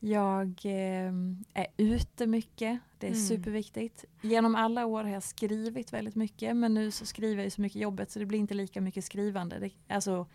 [0.06, 1.14] Jag eh,
[1.54, 2.80] är ute mycket.
[2.98, 3.24] Det är Mm.
[3.24, 4.06] superviktigt.
[4.22, 7.82] Genom alla år har jag skrivit väldigt mycket men nu så skriver jag så mycket
[7.82, 9.60] jobbet så det blir inte lika mycket skrivande.
[9.60, 10.28] Det, alltså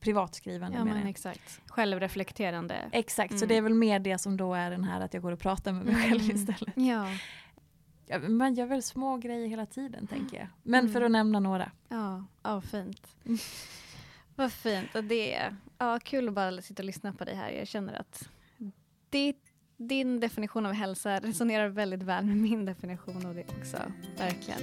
[0.00, 1.08] privat skrivande Ja men jag.
[1.08, 1.60] exakt.
[1.66, 2.74] Självreflekterande.
[2.92, 3.48] Exakt, så Mm.
[3.48, 5.72] det är väl mer det som då är den här att jag går och pratar
[5.72, 6.36] med mig själv Mm.
[6.36, 6.74] istället.
[6.76, 7.06] Ja.
[8.06, 10.46] Ja, Man gör väl små grejer hela tiden tänker jag.
[10.62, 10.92] Men Mm.
[10.92, 11.70] för att nämna några.
[11.88, 13.16] Ja, ja fint.
[14.36, 14.88] Vad fint.
[15.02, 17.50] Det är ja, kul att bara sitta och lyssna på dig här.
[17.50, 18.28] Jag känner att
[19.10, 19.42] ditt,
[19.76, 23.76] din definition av hälsa resonerar väldigt väl med min definition av det också.
[24.18, 24.60] Verkligen.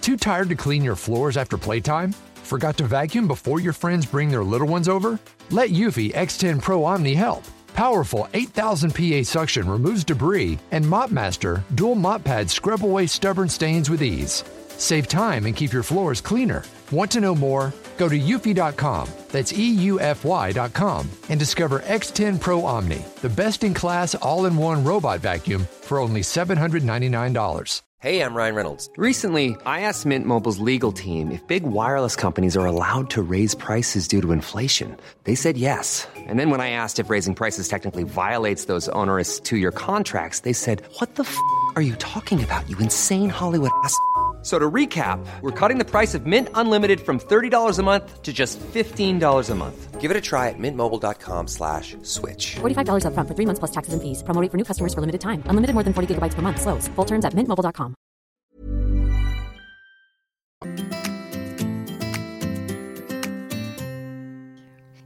[0.00, 2.14] Too tired to clean your floors after playtime?
[2.42, 5.18] Forgot to vacuum before your friends bring their little ones over?
[5.50, 7.44] Let Eufy X10 Pro Omni help.
[7.74, 13.88] Powerful 8000 PA suction removes debris, and MopMaster dual mop pads scrub away stubborn stains
[13.88, 14.42] with ease.
[14.80, 16.64] Save time and keep your floors cleaner.
[16.90, 17.72] Want to know more?
[17.98, 24.46] Go to eufy.com, that's EUFY.com, and discover X10 Pro Omni, the best in class all
[24.46, 27.82] in one robot vacuum for only $799.
[28.00, 28.88] Hey, I'm Ryan Reynolds.
[28.96, 33.54] Recently, I asked Mint Mobile's legal team if big wireless companies are allowed to raise
[33.54, 34.96] prices due to inflation.
[35.24, 36.08] They said yes.
[36.16, 40.40] And then when I asked if raising prices technically violates those onerous two year contracts,
[40.40, 41.36] they said, What the f
[41.76, 43.94] are you talking about, you insane Hollywood ass?
[44.42, 48.32] So to recap, we're cutting the price of Mint Unlimited from $30 a month to
[48.32, 50.00] just $15 a month.
[50.00, 52.56] Give it a try at mintmobile.com slash switch.
[52.60, 54.22] $45 upfront for three months plus taxes and fees.
[54.22, 55.42] Promo rate for new customers for limited time.
[55.44, 56.62] Unlimited more than 40 gigabytes per month.
[56.62, 56.88] Slows.
[56.96, 57.94] Full terms at mintmobile.com.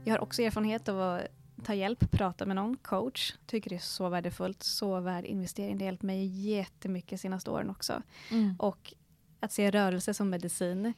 [0.03, 1.27] Jag har också erfarenhet av att
[1.63, 3.33] ta hjälp, prata med någon, coach.
[3.45, 5.77] Tycker det är så värdefullt, så värd investering.
[5.77, 8.01] Det har hjälpt mig jättemycket senaste åren också.
[8.31, 8.55] Mm.
[8.59, 8.93] Och
[9.39, 10.93] att se rörelse som medicin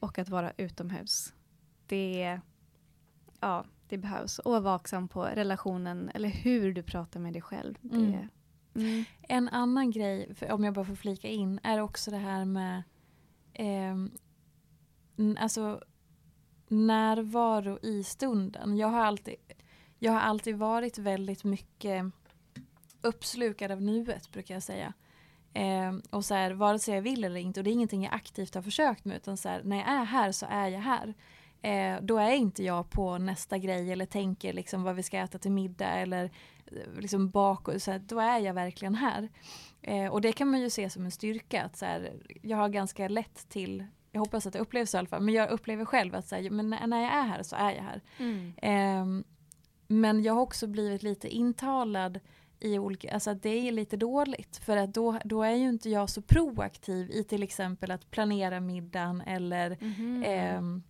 [0.00, 1.32] och att vara utomhus.
[1.86, 2.40] Det,
[3.40, 4.38] ja, det behövs.
[4.38, 7.74] Och vara vaksam på relationen eller hur du pratar med dig själv.
[7.80, 8.28] Det, Mm.
[8.74, 9.04] mm.
[9.22, 12.82] En annan grej, om jag bara får flika in, är också det här med
[15.16, 15.82] n- alltså,
[16.68, 18.76] närvaro i stunden.
[18.76, 19.34] Jag har, alltid,
[19.98, 22.04] jag har alltid varit väldigt mycket
[23.02, 24.92] uppslukad av nuet brukar jag säga.
[25.58, 28.14] Ehm, och så här, vare sig jag vill eller inte, och det är ingenting jag
[28.14, 31.14] aktivt har försökt med, utan så här, när jag är här så är jag här.
[31.62, 35.38] Eh, då är inte jag på nästa grej eller tänker liksom vad vi ska äta
[35.38, 36.24] till middag eller
[36.66, 39.28] eh, liksom bak och så här, då är jag verkligen här.
[39.82, 41.62] Eh, och det kan man ju se som en styrka.
[41.62, 45.08] Att så här, jag har ganska lätt till, jag hoppas att det upplevs i alla
[45.08, 47.70] fall, men jag upplever själv att så här, men när, jag är här så är
[47.70, 48.02] jag här.
[48.18, 48.52] Mm.
[48.62, 49.24] Ehm,
[49.88, 52.20] men jag har också blivit lite intalad
[52.60, 54.56] i olika, alltså det är lite dåligt.
[54.56, 58.60] För att då, då är ju inte jag så proaktiv i till exempel att planera
[58.60, 60.22] middagen eller Mhm.
[60.26, 60.82] ehm,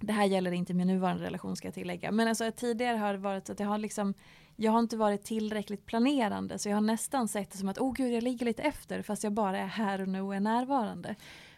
[0.00, 2.10] det här gäller inte min nuvarande relation ska jag tillägga.
[2.12, 4.14] Men alltså tidigare har det varit att jag har liksom
[4.56, 7.92] jag har inte varit tillräckligt planerande så jag har nästan sett det som att oh
[7.92, 11.14] gud jag ligger lite efter fast jag bara är här och nu och är närvarande.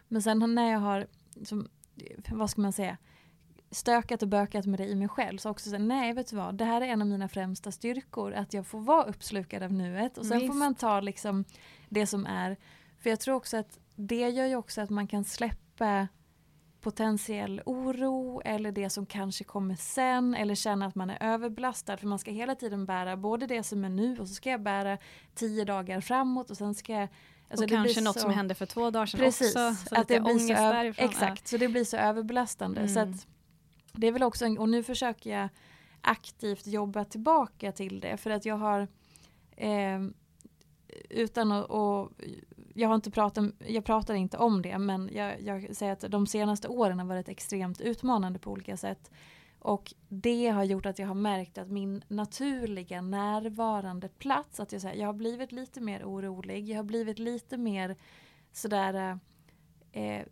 [0.09, 1.07] Men sen när jag har,
[1.44, 1.68] som,
[2.29, 2.97] vad ska man säga,
[3.70, 6.54] stökat och bökat med det i mig själv så också så, nej vet du vad,
[6.54, 10.18] det här är en av mina främsta styrkor att jag får vara uppslukad av nuet
[10.18, 10.57] och sen får Visst.
[10.59, 11.44] man ta liksom
[11.88, 12.57] det som är,
[13.00, 16.09] för jag tror också att det gör ju också att man kan släppa
[16.81, 22.07] potentiell oro eller det som kanske kommer sen eller känna att man är överbelastad för
[22.07, 24.98] man ska hela tiden bära både det som är nu och så ska jag bära
[25.35, 27.09] tio dagar framåt och sen ska jag
[27.50, 29.74] alltså och kanske något så- som hände för två dagar sedan Precis, också.
[29.88, 31.09] Så att det blir så ångest öv- därifrån.
[31.09, 32.88] Exakt, så det blir så överbelastande.
[32.88, 33.12] Så Mm.
[33.14, 33.26] att
[34.00, 35.48] det är väl också en, och nu försöker jag
[36.00, 38.88] aktivt jobba tillbaka till det för att jag har
[39.56, 40.00] eh,
[41.11, 42.12] utan att, och
[42.74, 46.26] jag har inte pratat, jag pratar inte om det men jag, jag säger att de
[46.26, 49.11] senaste åren har varit extremt utmanande på olika sätt.
[49.58, 54.80] Och det har gjort att jag har märkt att min naturliga närvarande plats, att jag,
[54.80, 57.96] så här, jag har blivit lite mer orolig, jag har blivit lite mer
[58.52, 59.18] sådär
[59.92, 60.22] eh,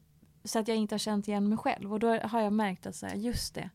[0.47, 1.93] så att jag inte har känt igen mig själv.
[1.93, 3.71] Och då har jag märkt att så här, just det,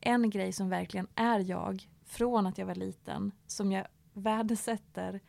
[0.00, 5.20] en grej som verkligen är jag från att jag var liten, som jag värdesätter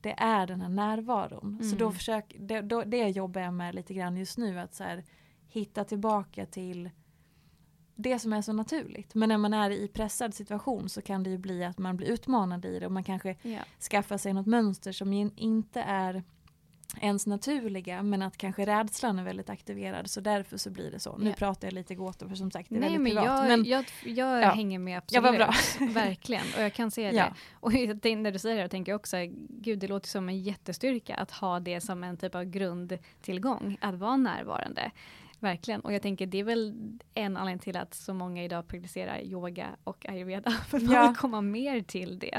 [0.00, 1.64] det är den här närvaron.
[1.64, 1.96] Så då Mm.
[1.96, 4.58] försök, det, då, det jobbar jag med lite grann just nu.
[4.58, 5.04] Att så här,
[5.48, 6.90] hitta tillbaka till
[7.94, 9.14] det som är så naturligt.
[9.14, 12.06] Men när man är i pressad situation så kan det ju bli att man blir
[12.08, 13.58] utmanad i det och man kanske Ja.
[13.90, 16.22] skaffar sig något mönster som in, inte är
[17.00, 21.16] ens naturliga men att kanske rädslan är väldigt aktiverad så därför så blir det så.
[21.16, 21.34] Nu Ja.
[21.36, 23.40] pratar jag lite gåtor för som sagt det är Nej väldigt men privat.
[23.40, 24.50] jag, men jag, jag Ja.
[24.50, 25.22] hänger med absolut.
[25.24, 25.52] vad bra.
[25.92, 26.44] Verkligen.
[26.56, 27.34] Och jag kan se det.
[27.52, 29.16] Och jag tänk- när du säger det jag tänker jag också,
[29.48, 33.94] gud det låter som en jättestyrka att ha det som en typ av grundtillgång, att
[33.94, 34.90] vara närvarande.
[35.40, 35.80] Verkligen.
[35.80, 36.74] Och jag tänker det är väl
[37.14, 40.50] en anledning till att så många idag praktiserar yoga och ayurveda.
[40.68, 41.06] För man Ja.
[41.06, 42.34] vill komma mer till det.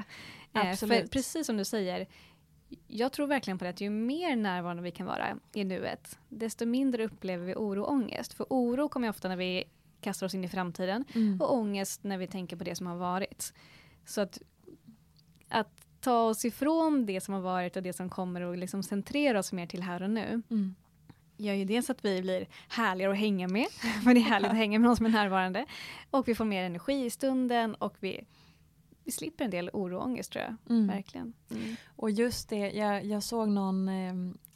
[0.54, 1.12] Eh, För Absolut.
[1.12, 2.08] precis som du säger,
[2.88, 6.66] jag tror verkligen på det att ju mer närvarande vi kan vara i nuet, desto
[6.66, 8.34] mindre upplever vi oro och ångest.
[8.34, 9.64] För oro kommer ofta när vi
[10.02, 11.42] kastar oss in i framtiden Mm.
[11.42, 13.54] och ångest när vi tänker på det som har varit.
[14.06, 14.42] Så att,
[15.50, 19.40] att ta oss ifrån det som har varit och det som kommer och liksom centrera
[19.40, 20.76] oss mer till här och nu Mm.
[21.38, 23.68] gör ju dels att vi blir härligare att hänga med,
[24.04, 25.66] för det är härligt att hänga med någon som är närvarande.
[26.12, 28.26] Och vi får mer energi i stunden och vi,
[29.08, 30.76] vi slipper en del oro och ångest tror jag.
[30.76, 30.88] Mm.
[30.88, 31.34] Verkligen.
[31.52, 31.76] Mm.
[31.96, 34.14] Och just det, jag, jag såg någon, eh,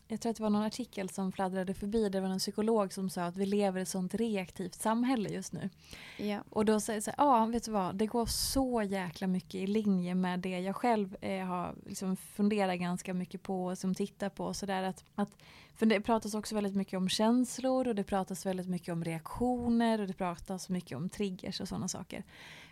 [0.07, 3.09] jag tror att det var någon artikel som fladdrade förbi, det var en psykolog som
[3.09, 5.69] sa att vi lever i ett sånt reaktivt samhälle just nu.
[6.17, 6.39] Ja.
[6.49, 9.55] Och då säger jag så här, ja vet du vad, det går så jäkla mycket
[9.55, 13.95] i linje med det jag själv eh, har liksom funderat ganska mycket på och som
[13.95, 14.45] tittar på.
[14.45, 15.29] och Så där att, att,
[15.75, 20.01] för det pratas också väldigt mycket om känslor och det pratas väldigt mycket om reaktioner
[20.01, 22.23] och det pratas mycket om triggers och sådana saker.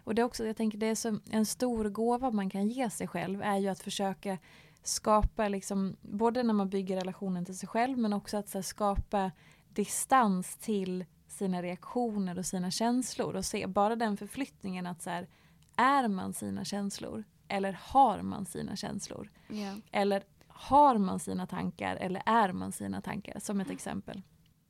[0.09, 2.89] Och det är också, jag tänker det är så, en stor gåva man kan ge
[2.89, 4.37] sig själv är ju att försöka
[4.83, 9.31] skapa, liksom, både när man bygger relationen till sig själv men också att här, skapa
[9.73, 15.27] distans till sina reaktioner och sina känslor och se bara den förflyttningen att så här,
[15.75, 19.31] är man sina känslor eller har man sina känslor?
[19.47, 19.75] Ja.
[19.91, 24.21] Eller har man sina tankar eller är man sina tankar som ett exempel.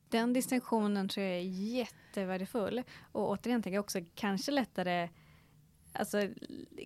[0.10, 2.84] Den distinktionen tror jag är jättevärdefull.
[3.12, 5.10] Och återigen tänker jag också kanske lättare
[5.93, 6.21] Alltså,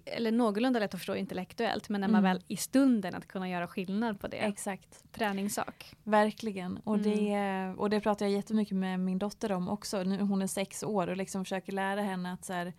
[0.06, 2.32] eller någorlunda lätt att förstå intellektuellt men när man Mm.
[2.34, 4.38] väl i stunden att kunna göra skillnad på det.
[4.38, 5.04] Exakt.
[5.14, 5.96] Träningssak.
[6.04, 6.78] Verkligen.
[6.84, 7.10] Och, Mm.
[7.18, 10.04] det, och det pratar jag jättemycket med min dotter om också.
[10.04, 12.74] Nu, hon är sex år och liksom försöker lära henne att så här,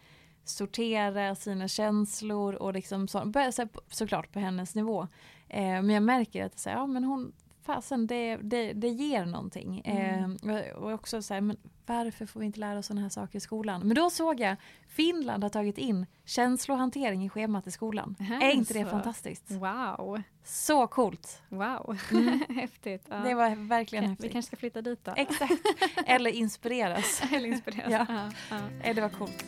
[0.45, 5.03] sortera sina känslor och liksom så, så här, såklart på hennes nivå.
[5.49, 7.33] Eh, men jag märker att så här, ja, men hon,
[7.67, 9.83] fasen, det, det, det ger någonting.
[9.85, 10.37] Mm.
[10.51, 13.37] Eh, och också så här, men varför får vi inte lära oss sådana här saker
[13.37, 13.81] i skolan?
[13.85, 14.57] Men då såg jag
[14.89, 18.17] Finland har tagit in känslohantering i schemat i skolan.
[18.21, 18.91] Aha, är inte det så.
[18.91, 19.51] fantastiskt?
[19.51, 20.23] Wow.
[20.45, 21.43] Så coolt!
[21.49, 21.99] Wow.
[22.49, 23.07] Häftigt.
[23.09, 23.17] Ja.
[23.17, 24.33] Det var verkligen vi häftigt.
[24.33, 25.13] kanske ska flytta dit då.
[25.17, 25.53] Exakt.
[26.07, 27.23] Eller inspireras.
[27.33, 27.91] Eller inspireras.
[27.91, 28.07] Ja.
[28.09, 28.57] Ja, ja.
[28.89, 29.45] Eh, Det var coolt.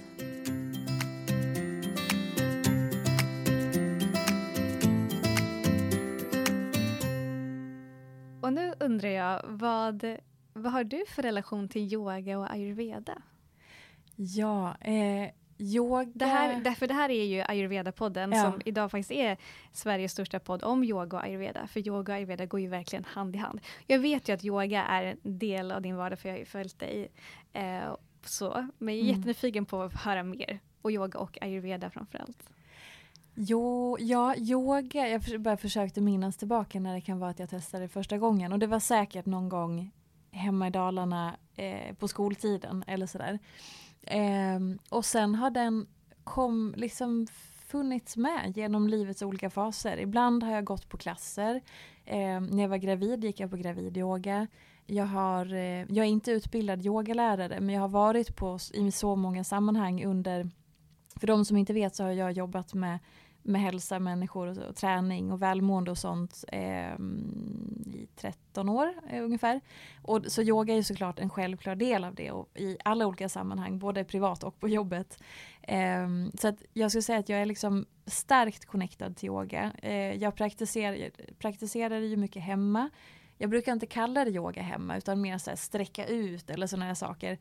[8.96, 10.04] Undrar jag, vad,
[10.52, 13.22] vad har du för relation till yoga och ayurveda?
[14.16, 16.10] Ja, eh, yoga.
[16.14, 18.42] Det här, därför det här är ju ayurveda-podden Ja.
[18.42, 19.36] som idag faktiskt är
[19.72, 21.66] Sveriges största podd om yoga och ayurveda.
[21.66, 23.60] För yoga och ayurveda går ju verkligen hand i hand.
[23.86, 26.44] Jag vet ju att yoga är en del av din vardag för jag har ju
[26.44, 27.08] följt dig.
[27.52, 29.16] Eh, så, men jag är Mm.
[29.16, 30.58] jättenyfiken på att höra mer.
[30.82, 32.50] Och yoga och ayurveda framförallt.
[33.38, 35.08] Jo, ja, yoga.
[35.08, 38.52] Jag bara försökte minnas tillbaka när det kan vara att jag testade första gången.
[38.52, 39.90] Och det var säkert någon gång
[40.30, 43.38] hemma i Dalarna eh, på skoltiden eller sådär.
[44.02, 45.86] Eh, och sen har den
[46.24, 47.26] kom, liksom
[47.66, 49.98] funnits med genom livets olika faser.
[49.98, 51.60] Ibland har jag gått på klasser.
[52.04, 54.46] Eh, när jag var gravid gick jag på gravidyoga.
[54.86, 59.16] Jag, har, eh, jag är inte utbildad yogalärare men jag har varit på i så
[59.16, 60.50] många sammanhang under
[61.20, 62.98] för de som inte vet så har jag jobbat med,
[63.46, 66.94] med hälsa, människor och, och träning och välmående och sånt eh,
[67.86, 69.60] i 13 år eh, ungefär.
[70.02, 73.28] Och, så yoga är ju såklart en självklar del av det och i alla olika
[73.28, 75.22] sammanhang, både privat och på jobbet.
[75.62, 79.72] Eh, så att jag skulle säga att jag är liksom starkt connectad till yoga.
[79.82, 82.90] Eh, jag praktiserar, praktiserar ju mycket hemma.
[83.38, 86.94] Jag brukar inte kalla det yoga hemma utan mer så här sträcka ut eller sådana
[86.94, 87.38] saker.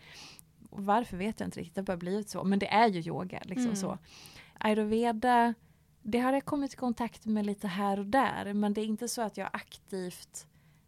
[0.70, 2.44] Varför vet jag inte riktigt, det har bara blivit så.
[2.44, 3.40] Men det är ju yoga.
[3.44, 3.76] Liksom Mm.
[3.76, 3.98] så.
[4.60, 5.54] Ayurveda,
[6.08, 8.54] det har jag kommit i kontakt med lite här och där.
[8.54, 10.48] Men det är inte så att jag aktivt,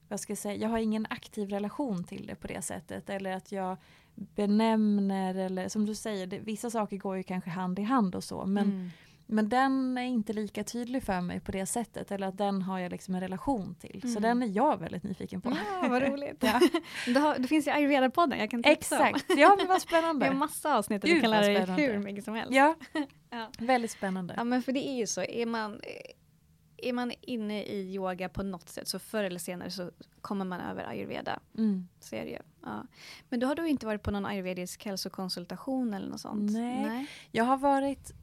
[0.10, 3.10] vad ska jag säga, jag har ingen aktiv relation till det på det sättet.
[3.10, 3.78] Eller att jag
[4.16, 8.24] benämner eller som du säger, det, vissa saker går ju kanske hand i hand och
[8.24, 8.46] så.
[8.46, 8.90] Men, Mm.
[9.26, 12.12] men den är inte lika tydlig för mig på det sättet.
[12.12, 14.02] Eller att den har jag liksom en relation till.
[14.02, 14.22] Så Mm.
[14.22, 15.50] den är jag väldigt nyfiken på.
[15.82, 16.38] Ja, vad roligt.
[16.44, 16.60] Ja.
[17.06, 19.08] det, har, det finns ju ayurveda-podden jag kan tipsa.
[19.10, 20.32] Exakt, ja men vad Vi har spännande.
[20.34, 21.84] massa avsnitt och du kan lära dig spännande.
[21.84, 22.54] hur mycket som helst.
[22.54, 22.76] Ja,
[23.38, 23.52] Ja.
[23.60, 24.34] väldigt spännande.
[24.38, 28.30] Ja men för det är ju så, är man, eh, är man inne i yoga
[28.30, 31.40] på något sätt så förr eller senare så kommer man över ayurveda.
[31.58, 31.88] Mm.
[32.00, 32.40] Så är det ju.
[32.64, 32.88] Ja.
[33.30, 36.52] Men då har du inte varit på någon ayurvedisk hälsokonsultation eller något sånt?
[36.52, 37.08] Nej.
[37.32, 38.14] Jag har varit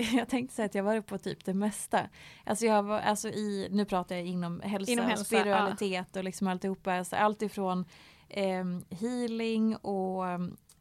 [0.12, 2.08] jag tänkte säga att jag varit på typ det mesta.
[2.44, 6.46] Alltså jag var, alltså i, nu pratar jag inom hälsa, Inom hälsa, spiritualitet och liksom
[6.46, 6.92] alltihopa.
[6.92, 7.84] Alltså allt ifrån
[8.28, 10.24] eh, healing och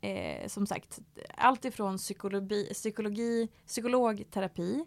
[0.01, 0.99] eh, som sagt
[1.35, 4.85] allt ifrån psykologi, psykologi, psykologterapi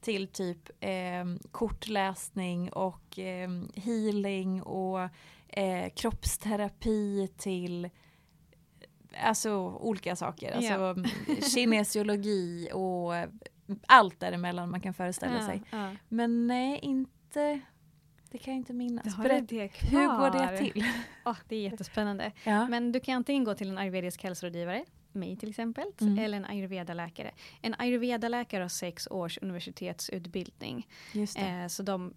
[0.00, 5.00] till typ eh, kortläsning och eh, healing och
[5.48, 7.90] eh, kroppsterapi till
[9.24, 10.52] alltså olika saker.
[10.52, 10.90] Alltså Ja.
[10.90, 11.04] mm,
[11.54, 13.12] kinesiologi och
[13.88, 15.62] allt däremellan man kan föreställa Ja, sig.
[15.70, 15.90] ja.
[16.08, 17.60] Men nej, inte
[18.38, 19.04] det kan jag inte minnas.
[19.04, 19.10] Det
[19.80, 20.84] hur går det till?
[21.24, 22.32] Åh, det är jättespännande.
[22.44, 22.68] Ja.
[22.68, 26.18] Men du kan antingen gå till en ayurvedisk hälsorådgivare, mig till exempel, Mm.
[26.18, 27.30] eller en ayurveda-läkare.
[27.62, 30.86] En ayurveda-läkare har sex års universitetsutbildning.
[31.14, 32.14] Eh, så de,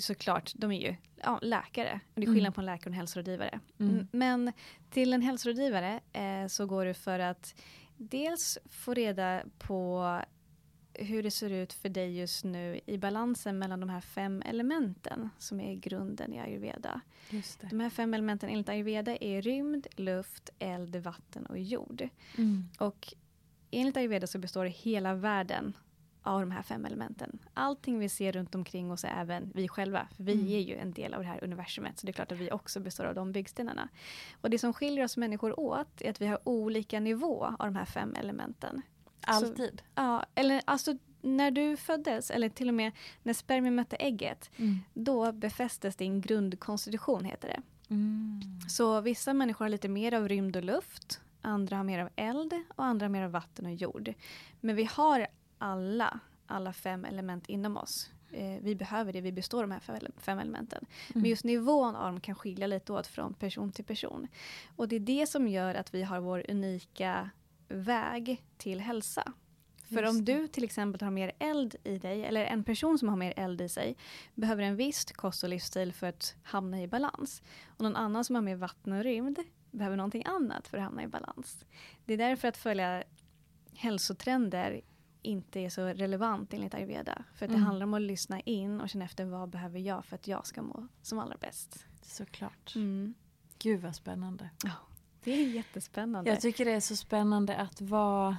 [0.00, 2.00] såklart, de är ju ja, läkare.
[2.14, 2.34] Det är Mm.
[2.34, 3.60] skillnad på en läkare och en hälsorådgivare.
[3.80, 3.92] Mm.
[3.94, 4.52] Mm, Men
[4.90, 7.54] till en hälsorådgivare eh, så går du för att
[7.96, 10.06] dels få reda på
[10.94, 15.30] hur det ser ut för dig just nu i balansen mellan de här fem elementen
[15.38, 17.00] som är grunden i ayurveda.
[17.70, 22.08] De här fem elementen enligt ayurveda är rymd, luft, eld, vatten och jord.
[22.38, 22.68] Mm.
[22.78, 23.14] Och
[23.70, 25.76] enligt ayurveda så består hela världen
[26.24, 27.38] av de här fem elementen.
[27.54, 30.08] Allting vi ser runt omkring oss är även vi själva.
[30.16, 30.46] För vi Mm.
[30.46, 31.98] är ju en del av det här universumet.
[31.98, 33.88] Så det är klart att vi också består av de byggstenarna.
[34.40, 37.76] Och det som skiljer oss människor åt är att vi har olika nivå av de
[37.76, 38.82] här fem elementen.
[39.26, 39.82] Alltid.
[39.94, 42.92] Ja, eller alltså när du föddes, eller till och med
[43.22, 44.78] när spermien mötte ägget, Mm.
[44.94, 47.62] då befästes din grundkonstitution heter det.
[47.94, 48.40] Mm.
[48.68, 52.52] Så vissa människor har lite mer av rymd och luft, andra har mer av eld
[52.76, 54.12] och andra har mer av vatten och jord.
[54.60, 55.26] Men vi har
[55.58, 58.10] alla, alla fem element inom oss.
[58.32, 60.84] Eh, vi behöver det, vi består av de här fem- elementen.
[61.14, 64.28] Men just nivån av dem kan skilja lite åt från person till person.
[64.76, 67.30] Och det är det som gör att vi har vår unika
[67.72, 69.32] väg till hälsa.
[69.88, 70.32] För om det.
[70.34, 73.60] du till exempel har mer eld i dig, eller en person som har mer eld
[73.60, 73.96] i sig,
[74.34, 77.42] behöver en viss kost och livsstil för att hamna i balans.
[77.66, 79.38] Och någon annan som har mer vatten och rymd
[79.70, 81.64] behöver någonting annat för att hamna i balans.
[82.04, 83.02] Det är därför att följa
[83.74, 84.80] hälsotrender
[85.22, 87.24] inte är så relevant enligt ayurveda.
[87.34, 87.66] För att det Mm.
[87.66, 90.62] handlar om att lyssna in och känna efter vad behöver jag för att jag ska
[90.62, 91.86] må som allra bäst.
[92.02, 92.72] Såklart.
[92.76, 93.14] Mm.
[93.58, 94.50] Gud vad spännande.
[94.64, 94.70] Ja,
[95.24, 96.30] det är jättespännande.
[96.30, 98.36] Jag tycker det är så spännande att vara...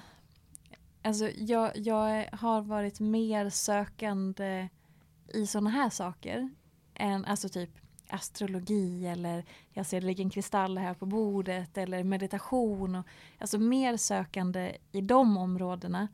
[1.02, 4.70] Alltså jag, jag har varit mer sökande
[5.34, 6.50] i sådana här saker.
[6.96, 7.70] Än alltså typ
[8.08, 12.96] astrologi eller jag ser det ligger en kristall här på bordet eller meditation.
[12.96, 13.08] Och,
[13.38, 16.08] alltså mer sökande i de områdena.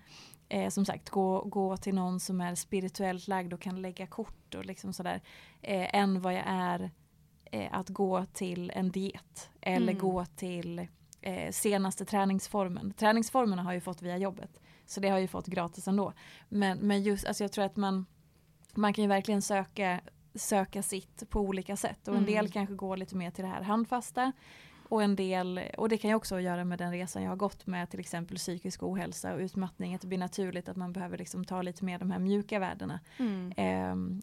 [0.50, 4.56] Eh, som sagt, gå, gå till någon som är spirituellt lagd och kan lägga kort
[4.56, 5.22] och liksom sådär.
[5.62, 6.92] Eh, än vad jag är
[7.52, 9.50] eh, att gå till en diet.
[9.62, 10.02] Eller Mm.
[10.02, 10.88] gå till
[11.22, 12.94] eh, senaste träningsformen.
[12.94, 14.60] Träningsformerna har jag ju fått via jobbet.
[14.86, 16.14] Så det har jag ju fått gratis ändå.
[16.50, 18.06] Men, men just, alltså jag tror att man,
[18.74, 20.00] man kan ju verkligen söka,
[20.36, 22.08] söka sitt på olika sätt.
[22.08, 22.34] Och en Mm.
[22.34, 24.32] del kanske går lite mer till det här handfasta.
[24.90, 27.68] Och en del, och det kan ju också göra med den resan jag har gått
[27.68, 29.96] med till exempel psykisk ohälsa och utmattning.
[29.96, 33.00] Att det blir naturligt att man behöver liksom ta lite mer de här mjuka värdena.
[33.18, 33.52] Mm.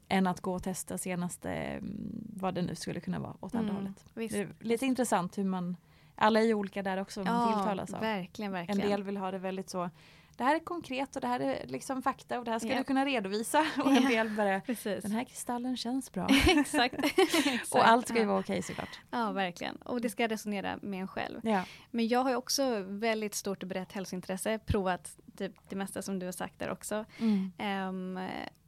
[0.08, 3.54] Eh, än att gå och testa senaste, mm, vad det nu skulle kunna vara, åt
[3.54, 4.04] andra Mm, hållet.
[4.14, 4.34] visst.
[4.34, 5.76] Det är lite intressant hur man,
[6.14, 8.00] alla är ju olika där också vad man tilltalas av.
[8.00, 8.90] verkligen, En verkligen.
[8.90, 9.90] del vill ha det väldigt så,
[10.36, 12.78] det här är konkret och det här är liksom fakta och det här ska Ja.
[12.78, 13.66] du kunna redovisa.
[13.84, 15.02] Och en del bara, Precis.
[15.02, 16.28] den här kristallen känns bra.
[16.48, 16.94] Exakt.
[17.18, 17.74] Exakt.
[17.74, 19.00] och allt ska ju vara okej såklart.
[19.10, 19.76] Ja, verkligen.
[19.76, 21.40] Och det ska resonera med en själv.
[21.42, 21.62] Ja.
[21.90, 24.58] Men jag har ju också väldigt stort och brett hälsointresse.
[24.58, 27.04] Provat typ det mesta som du har sagt där också.
[27.18, 27.52] Mm.
[27.58, 28.18] Ehm,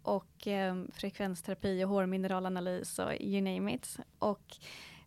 [0.02, 3.96] och um, frekvensterapi och hårmineralanalys och you name it.
[4.18, 4.56] Och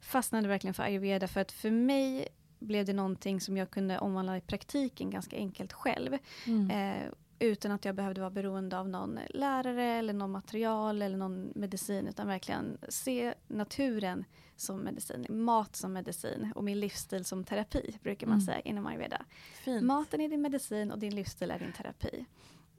[0.02, 2.28] fastnade verkligen för ayurveda för att för mig
[2.62, 6.18] blev det någonting som jag kunde omvandla i praktiken ganska enkelt själv.
[6.48, 6.72] Mm.
[6.72, 7.08] Eh,
[7.40, 12.08] utan att jag behövde vara beroende av någon lärare eller någon material eller någon medicin.
[12.08, 18.28] Utan verkligen se naturen som medicin, mat som medicin och min livsstil som terapi brukar
[18.28, 18.46] man Mm.
[18.46, 19.26] säga inom ayurveda.
[19.54, 19.84] Fint.
[19.84, 22.26] Maten är din medicin och din livsstil är din terapi.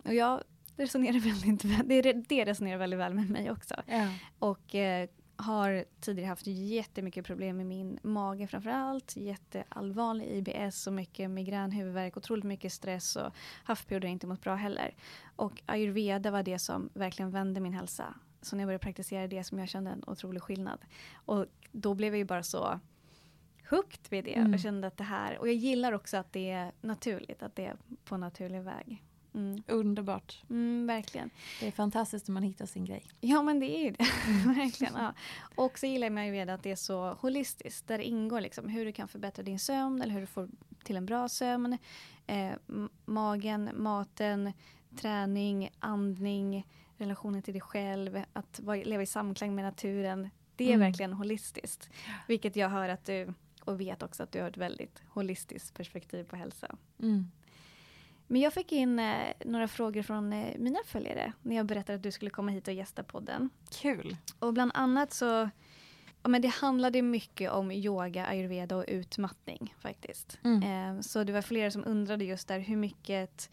[0.04, 0.42] Och jag
[0.76, 3.74] resonerar väldigt väl, det, det resonerar väldigt väl med mig också.
[3.86, 4.08] Ja.
[4.38, 9.16] Och eh, har tidigare haft jättemycket problem med min mage framförallt.
[9.16, 13.32] Jätteallvarlig IBS och mycket migrän, huvudvärk, otroligt mycket stress och
[13.64, 14.94] haft perioder jag inte mått bra heller.
[15.36, 18.14] Och ayurveda var det som verkligen vände min hälsa.
[18.40, 20.78] Så när jag började praktisera det som jag kände en otrolig skillnad.
[21.14, 22.80] Och då blev jag ju bara så
[23.70, 24.54] hooked vid det Mm.
[24.54, 27.66] och kände att det här, och jag gillar också att det är naturligt, att det
[27.66, 29.02] är på naturlig väg.
[29.34, 29.62] Mm.
[29.66, 30.42] Underbart.
[30.50, 31.30] Mm, verkligen.
[31.60, 33.06] Det är fantastiskt när man hittar sin grej.
[33.20, 34.04] Ja men det är ju det.
[34.46, 34.94] verkligen.
[34.96, 35.14] Ja.
[35.54, 37.88] Och så gillar jag med ayurveda att det är så holistiskt.
[37.88, 40.48] Där det ingår liksom hur du kan förbättra din sömn eller hur du får
[40.84, 41.78] till en bra sömn.
[42.26, 42.52] Eh,
[43.04, 44.52] magen, maten,
[44.96, 46.66] träning, andning,
[46.96, 48.22] relationen till dig själv.
[48.32, 50.30] Att leva i samklang med naturen.
[50.56, 50.80] Det är mm.
[50.80, 51.90] verkligen holistiskt.
[52.28, 56.24] Vilket jag hör att du, och vet också att du har ett väldigt holistiskt perspektiv
[56.24, 56.76] på hälsa.
[56.98, 57.30] Mm.
[58.32, 62.02] Men jag fick in eh, några frågor från eh, mina följare när jag berättade att
[62.02, 63.50] du skulle komma hit och gästa podden.
[63.70, 64.16] Kul!
[64.38, 65.50] Och bland annat så
[66.22, 70.38] ja, men det handlade mycket om yoga, ayurveda och utmattning faktiskt.
[70.44, 70.62] Mm.
[70.96, 73.50] Eh, så det var flera som undrade just där hur mycket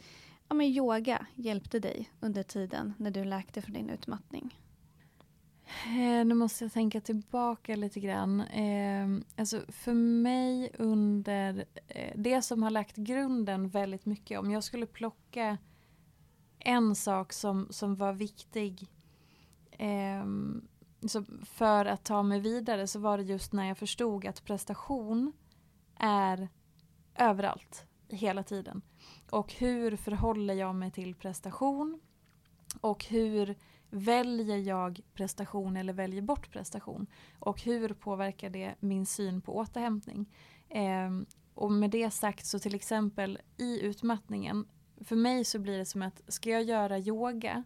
[0.47, 4.55] ja, men yoga hjälpte dig under tiden när du läkte från din utmattning.
[5.69, 8.41] Eh, nu måste jag tänka tillbaka lite grann.
[8.41, 9.07] Eh,
[9.37, 14.39] alltså för mig under eh, det som har lagt grunden väldigt mycket.
[14.39, 15.57] Om jag skulle plocka
[16.59, 18.87] en sak som, som var viktig
[19.71, 20.25] eh,
[21.07, 25.33] så för att ta mig vidare så var det just när jag förstod att prestation
[25.99, 26.49] är
[27.15, 28.81] överallt, hela tiden.
[29.29, 32.01] Och hur förhåller jag mig till prestation?
[32.81, 33.55] Och hur
[33.89, 37.07] Väljer jag prestation eller väljer bort prestation?
[37.39, 40.29] Och hur påverkar det min syn på återhämtning?
[40.69, 41.09] Eh,
[41.53, 44.65] och med det sagt så till exempel i utmattningen,
[45.01, 47.63] för mig så blir det som att ska jag göra yoga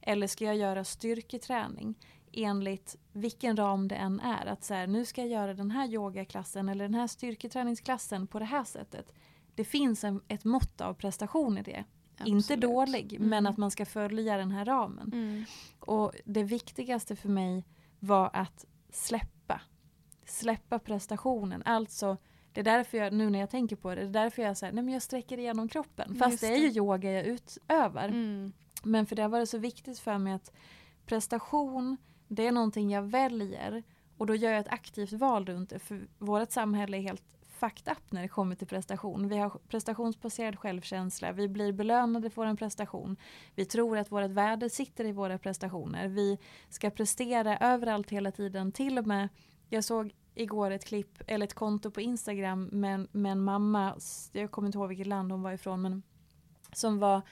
[0.00, 1.94] eller ska jag göra styrketräning
[2.32, 4.46] enligt vilken ram det än är.
[4.46, 8.38] Att så här, nu ska jag göra den här yogaklassen eller den här styrketräningsklassen på
[8.38, 9.12] det här sättet.
[9.54, 11.84] Det finns en, ett mått av prestation i det.
[12.18, 12.50] Absolut.
[12.50, 13.28] Inte dålig, mm.
[13.28, 15.10] men att man ska följa den här ramen.
[15.12, 15.44] Mm.
[15.80, 17.64] Och det viktigaste för mig
[18.00, 19.60] var att släppa.
[20.26, 21.62] Släppa prestationen.
[21.62, 22.16] Alltså,
[22.52, 24.72] det är därför jag, nu när jag tänker på det, det är därför jag säger
[24.72, 26.14] nej men jag sträcker igenom kroppen.
[26.14, 26.46] Fast det.
[26.46, 26.54] det.
[26.54, 28.08] är ju yoga jag utövar.
[28.08, 28.52] Mm.
[28.82, 30.52] Men för det har varit så viktigt för mig att
[31.06, 31.96] prestation,
[32.28, 33.82] det är någonting jag väljer.
[34.16, 35.78] Och då gör jag ett aktivt val runt det.
[35.78, 37.34] För vårt samhälle är helt
[37.64, 39.28] fucked up när det kommer till prestation.
[39.28, 43.16] Vi har prestationsbaserad självkänsla, vi blir belönade för en prestation.
[43.54, 46.08] Vi tror att vårt värde sitter i våra prestationer.
[46.08, 46.38] Vi
[46.68, 48.72] ska prestera överallt hela tiden.
[48.72, 49.28] Till och med,
[49.68, 53.96] jag såg igår ett klipp, eller ett konto på Instagram med, med en mamma,
[54.32, 56.02] jag kommer inte ihåg vilket land hon var ifrån, men
[56.72, 57.22] som var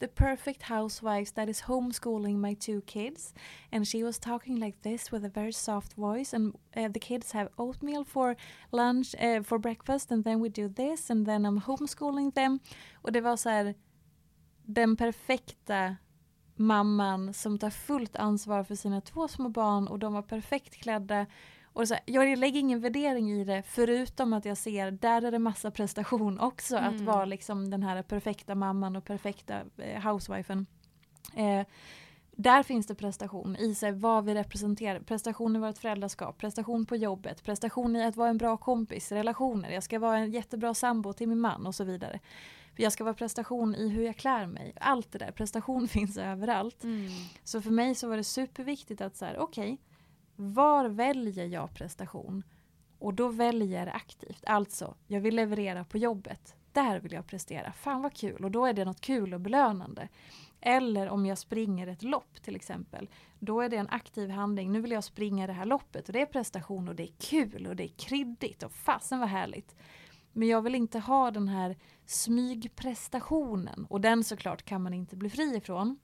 [0.00, 3.32] the perfect housewife that is homeschooling my two kids.
[3.72, 6.32] And she was talking like this with a very soft voice.
[6.32, 8.36] And uh, the kids have oatmeal for
[8.72, 12.60] lunch, uh, for breakfast, and then we do this, and then I'm homeschooling them.
[12.94, 13.74] Och det var så här,
[14.66, 15.96] den perfekta
[16.56, 21.26] mamman som tar fullt ansvar för sina två små barn och de var perfekt klädda
[21.72, 25.30] och så här, jag lägger ingen värdering i det förutom att jag ser där är
[25.30, 26.76] det massa prestation också.
[26.76, 26.94] Mm.
[26.94, 30.66] Att vara liksom den här perfekta mamman och perfekta eh, housewifen.
[31.36, 31.66] Eh,
[32.36, 35.00] där finns det prestation i sig, vad vi representerar.
[35.00, 39.70] Prestation i vårt föräldraskap, prestation på jobbet, prestation i att vara en bra kompis, relationer.
[39.70, 42.20] Jag ska vara en jättebra sambo till min man och så vidare.
[42.76, 44.72] Jag ska vara prestation i hur jag klär mig.
[44.80, 46.84] Allt det där, prestation finns överallt.
[46.84, 47.08] Mm.
[47.44, 49.76] Så för mig så var det superviktigt att så här, okej, okay,
[50.40, 52.42] var väljer jag prestation?
[52.98, 54.44] Och då väljer jag aktivt.
[54.46, 56.54] Alltså, jag vill leverera på jobbet.
[56.72, 57.72] Där vill jag prestera.
[57.72, 58.44] Fan vad kul.
[58.44, 60.08] Och då är det något kul och belönande.
[60.60, 63.08] Eller om jag springer ett lopp till exempel.
[63.38, 64.72] Då är det en aktiv handling.
[64.72, 66.06] Nu vill jag springa det här loppet.
[66.06, 68.62] Och det är prestation och det är kul och det är kryddigt.
[68.62, 69.76] Och fasen vad härligt.
[70.32, 71.76] Men jag vill inte ha den här
[72.06, 73.86] smygprestationen.
[73.90, 75.98] Och den såklart kan man inte bli fri ifrån.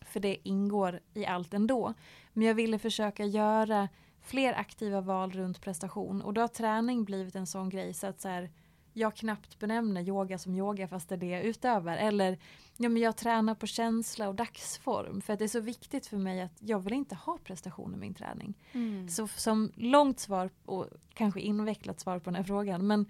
[0.00, 1.94] För det ingår i allt ändå.
[2.32, 3.88] Men jag ville försöka göra
[4.20, 8.20] fler aktiva val runt prestation och då har träning blivit en sån grej så att
[8.20, 8.50] så här,
[8.92, 11.96] jag knappt benämner yoga som yoga fast det är det jag utövar.
[11.96, 12.38] Eller
[12.76, 16.16] ja, men jag tränar på känsla och dagsform för att det är så viktigt för
[16.16, 18.54] mig att jag vill inte ha prestation i min träning.
[18.72, 19.08] Mm.
[19.08, 23.06] Så som långt svar och kanske invecklat svar på den här frågan men,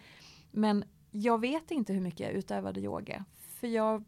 [0.50, 3.24] men jag vet inte hur mycket jag utövade yoga.
[3.60, 4.04] För jag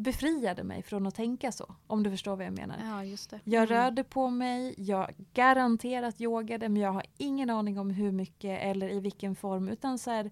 [0.00, 1.74] befriade mig från att tänka så.
[1.86, 2.76] Om du förstår vad jag menar.
[2.84, 3.40] Ja, just det.
[3.44, 3.74] Jag mm.
[3.74, 8.88] rörde på mig, jag garanterat yogade men jag har ingen aning om hur mycket eller
[8.88, 10.30] i vilken form utan så här,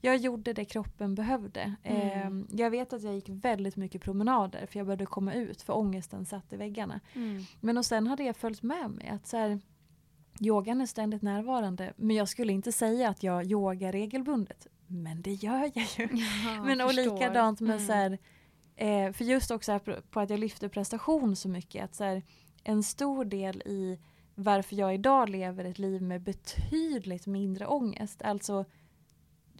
[0.00, 1.74] jag gjorde det kroppen behövde.
[1.82, 2.40] Mm.
[2.40, 5.76] Eh, jag vet att jag gick väldigt mycket promenader för jag började komma ut för
[5.76, 7.00] ångesten satt i väggarna.
[7.14, 7.42] Mm.
[7.60, 9.60] Men och sen hade jag följt med mig att så här,
[10.40, 14.66] yogan är ständigt närvarande men jag skulle inte säga att jag yogar regelbundet.
[14.86, 16.08] Men det gör jag ju.
[16.46, 17.86] Ja, men och likadant med mm.
[17.86, 18.18] så här,
[18.76, 21.84] Eh, för just också på att jag lyfter prestation så mycket.
[21.84, 22.22] Att så här,
[22.64, 23.98] en stor del i
[24.34, 28.22] varför jag idag lever ett liv med betydligt mindre ångest.
[28.22, 28.64] Alltså,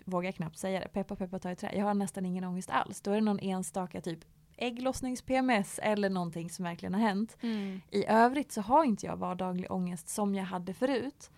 [0.04, 1.72] vågar knappt säga det, peppa peppa ta i trä.
[1.76, 3.00] Jag har nästan ingen ångest alls.
[3.00, 4.24] Då är det någon enstaka typ
[4.56, 7.36] ägglossnings-PMS eller någonting som verkligen har hänt.
[7.40, 7.80] Mm.
[7.90, 11.30] I övrigt så har inte jag vardaglig ångest som jag hade förut.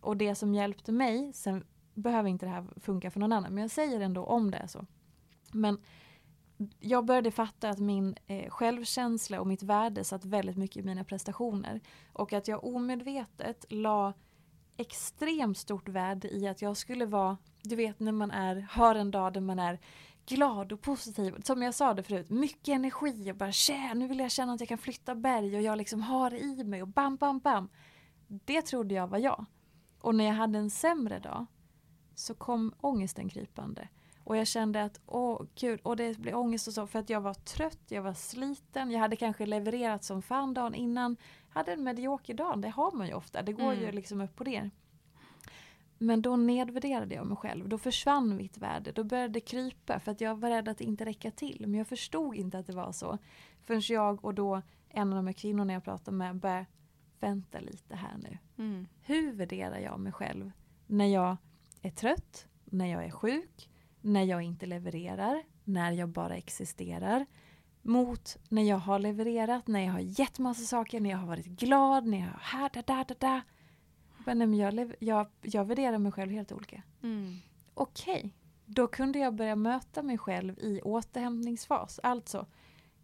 [0.00, 1.64] Och det som hjälpte mig, sen
[1.94, 4.66] behöver inte det här funka för någon annan, men jag säger ändå om det är
[4.66, 4.86] så.
[5.52, 5.78] Men
[6.80, 11.04] jag började fatta att min eh, självkänsla och mitt värde satt väldigt mycket i mina
[11.04, 11.80] prestationer.
[12.12, 14.12] Och att jag omedvetet la
[14.76, 19.10] extremt stort värde i att jag skulle vara, du vet när man är, har en
[19.10, 19.78] dag där man är
[20.26, 21.34] glad och positiv.
[21.44, 24.60] Som jag sa det förut, mycket energi och bara tjä, nu vill jag känna att
[24.60, 27.68] jag kan flytta berg och jag liksom har det i mig och bam, bam, bam.
[28.26, 29.44] Det trodde jag var jag.
[30.00, 31.46] Och när jag hade en sämre dag
[32.14, 33.88] så kom ångesten krypande.
[34.28, 37.20] Och jag kände att åh gud, och det blev ångest och så för att jag
[37.20, 41.16] var trött, jag var sliten, jag hade kanske levererat som fan dagen innan.
[41.48, 43.84] Hade en medioker dag, det har man ju ofta, det går Mm.
[43.84, 44.70] ju liksom upp på det.
[45.98, 50.12] Men då nedvärderade jag mig själv, då försvann mitt värde, då började det krypa för
[50.12, 51.64] att jag var rädd att inte räcka till.
[51.68, 53.18] Men jag förstod inte att det var så.
[53.64, 56.66] Förrän jag och då en av de här kvinnorna jag pratade med började
[57.20, 58.86] vänta lite här nu Mm.
[59.02, 60.50] hur värderar jag mig själv
[60.86, 61.36] när jag
[61.82, 63.68] är trött, när jag är sjuk,
[64.08, 67.26] när jag inte levererar, när jag bara existerar
[67.82, 71.46] mot när jag har levererat, när jag har gett massa saker, när jag har varit
[71.46, 73.42] glad, när jag har här, där, där, där, där.
[74.24, 76.82] Men jag, jag, jag värderar mig själv helt olika.
[77.02, 77.36] Mm.
[77.74, 78.34] Okej,
[78.66, 82.00] då kunde jag börja möta mig själv i återhämtningsfas.
[82.02, 82.46] Alltså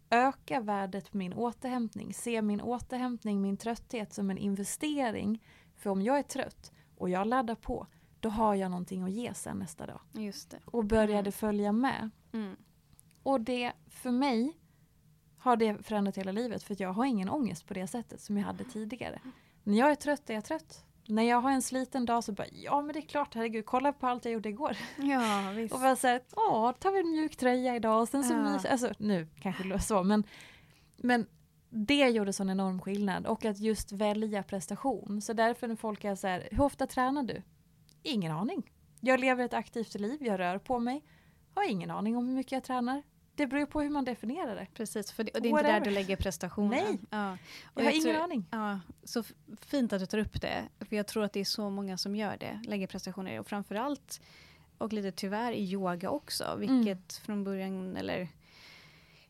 [0.09, 2.13] öka värdet på min återhämtning.
[2.13, 5.43] Se min återhämtning, min trötthet som en investering.
[5.75, 7.87] För om jag är trött och jag laddar på,
[8.25, 9.99] då har jag någonting att ge sen nästa dag.
[10.11, 10.57] Just det.
[10.65, 11.31] Och började Mm.
[11.31, 12.09] följa med.
[12.33, 12.55] Mm.
[13.23, 14.53] Och det, för mig,
[15.37, 16.63] har det förändrat hela livet.
[16.63, 19.19] För jag har ingen ångest på det sättet som jag hade tidigare.
[19.63, 20.85] När jag är trött är jag trött.
[21.07, 23.93] När jag har en sliten dag så bara, ja men det är klart, herregud, kolla
[23.93, 24.77] på allt jag gjorde igår.
[24.97, 25.73] Ja, visst.
[25.73, 28.37] Och bara såhär, åh, tar vi en mjuk tröja idag och sen så Ja.
[28.37, 30.23] mys- Alltså nu kanske det så men,
[30.97, 31.27] men
[31.69, 35.21] det gjorde sån enorm skillnad och att just välja prestation.
[35.21, 37.41] Så därför när folk är så här, hur ofta tränar du?
[38.05, 38.71] Ingen aning.
[39.01, 41.03] Jag lever ett aktivt liv, jag rör på mig.
[41.53, 43.03] Har ingen aning om hur mycket jag tränar.
[43.35, 44.67] Det beror på hur man definierar det.
[44.73, 45.85] Precis, för det, och det är inte där Whatever.
[45.85, 46.69] du lägger prestationen.
[46.69, 46.99] Nej.
[47.09, 47.37] Ja.
[47.73, 48.45] Och Jag har ingen aning.
[48.51, 49.23] Ja, så
[49.61, 50.63] fint att du tar upp det.
[50.79, 52.61] För jag tror att det är så många som gör det.
[52.67, 54.21] Lägger prestationer och framförallt
[54.77, 56.55] och lite tyvärr i yoga också.
[56.59, 58.27] Vilket från början eller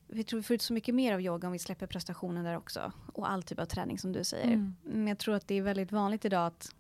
[0.08, 2.58] vi tror vi får ut så mycket mer av yoga om vi släpper prestationen där
[2.58, 2.92] också.
[3.14, 4.54] Och all typ av träning som du säger.
[4.54, 4.76] Mm.
[4.84, 6.76] Men jag tror att det är väldigt vanligt idag att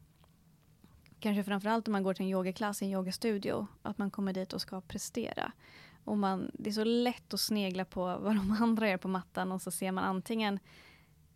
[1.26, 4.54] kanske framförallt om man går till en yogaklass i en yogastudio, att man kommer dit
[4.54, 5.52] och ska prestera.
[6.04, 9.52] Och man, det är så lätt att snegla på vad de andra gör på mattan
[9.52, 10.60] och så ser man antingen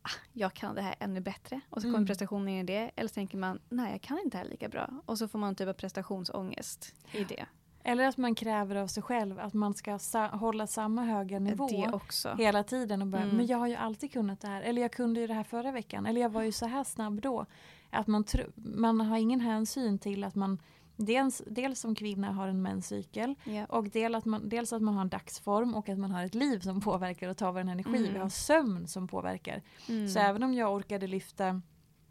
[0.02, 2.08] ah, jag kan det här ännu bättre och så kommer Mm.
[2.08, 2.92] prestationen in i det.
[2.96, 4.90] Eller så tänker man nej jag kan inte det här lika bra.
[5.06, 7.46] Och så får man typ av prestationsångest i det.
[7.84, 11.68] Eller att man kräver av sig själv att man ska sa- hålla samma höga nivå.
[11.68, 12.36] Det också.
[12.38, 13.38] hela tiden och bara, Mm.
[13.38, 14.62] men jag har ju alltid kunnat det här.
[14.62, 16.06] Eller jag kunde ju det här förra veckan.
[16.06, 17.46] Eller jag var ju så här snabb då.
[17.92, 18.24] Att man,
[18.56, 20.60] man har ingen hänsyn till att man
[20.96, 23.66] dels, dels som kvinna har en menscykel Ja.
[23.66, 26.36] och del att man, dels att man har en dagsform och att man har ett
[26.36, 27.98] liv som påverkar och tar vår energi.
[27.98, 28.14] Mm.
[28.14, 29.62] Vi har sömn som påverkar.
[29.90, 30.08] Mm.
[30.10, 31.62] Så även om jag orkade lyfta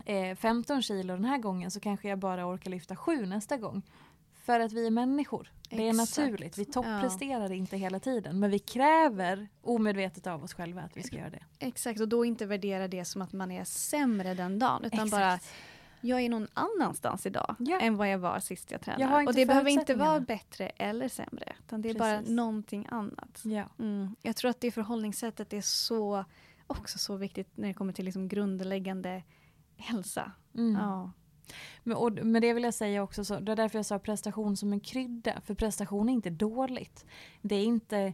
[0.05, 3.83] eh, 15 kilo den här gången så kanske jag bara orkar lyfta 7 nästa gång.
[4.49, 5.53] För att vi är människor.
[5.71, 6.19] Det är Exakt.
[6.19, 6.59] naturligt.
[6.59, 8.41] Vi toppresterar inte hela tiden.
[8.41, 11.45] Men vi kräver omedvetet av oss själva att vi ska göra det.
[11.59, 14.85] Exakt, och då inte värdera det som att man är sämre den dagen.
[14.85, 15.11] Utan Exakt.
[15.11, 15.39] bara,
[16.01, 17.81] jag är någon annanstans idag Ja.
[17.81, 19.05] än vad jag var sist jag tränade.
[19.05, 21.53] Jag och det behöver inte vara bättre eller sämre.
[21.67, 22.35] Utan det är bara Precis.
[22.35, 23.41] någonting annat.
[23.45, 23.65] Ja.
[23.79, 24.17] Mm.
[24.23, 26.25] Jag tror att det förhållningssättet är så,
[26.67, 29.23] också så viktigt när det kommer till liksom grundläggande
[29.77, 30.33] hälsa.
[30.55, 30.75] Mm.
[30.83, 31.13] Ja.
[31.83, 34.57] Men, och, men det vill jag säga också, så, det är därför jag sa prestation
[34.57, 35.41] som en krydda.
[35.45, 37.07] För prestation är inte dåligt.
[37.43, 38.13] Det är inte,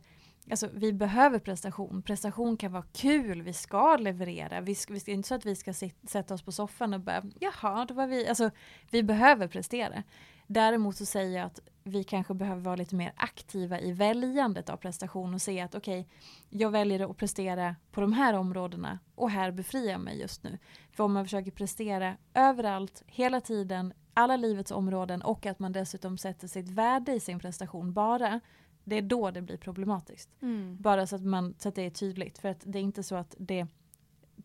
[0.50, 2.02] alltså, vi behöver prestation.
[2.02, 4.60] Prestation kan vara kul, vi ska leverera.
[4.60, 7.00] Vi ska, vi ska, inte så att vi ska sit, sätta oss på soffan och
[7.00, 8.28] bara, jaha, då var vi...
[8.28, 8.50] Alltså,
[8.90, 10.02] vi behöver prestera.
[10.46, 14.76] Däremot så säger jag att vi kanske behöver vara lite mer aktiva i väljandet av
[14.76, 16.08] prestation och se att okej,
[16.48, 20.58] jag väljer att prestera på de här områdena och här befriar jag mig just nu.
[20.92, 26.18] För om man försöker prestera överallt, hela tiden, alla livets områden och att man dessutom
[26.18, 28.40] sätter sitt värde i sin prestation bara,
[28.84, 30.30] det är då det blir problematiskt.
[30.42, 30.76] Mm.
[30.80, 32.38] Bara så att, man, så att det är tydligt.
[32.38, 33.66] För att det är inte så att det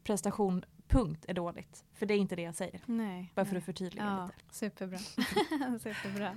[0.03, 1.85] prestation punkt är dåligt.
[1.93, 2.81] För det är inte det jag säger.
[2.85, 3.31] Nej.
[3.35, 3.59] Bara för nej.
[3.59, 4.55] att förtydliga Ja, lite.
[4.55, 4.97] superbra.
[5.79, 6.35] superbra.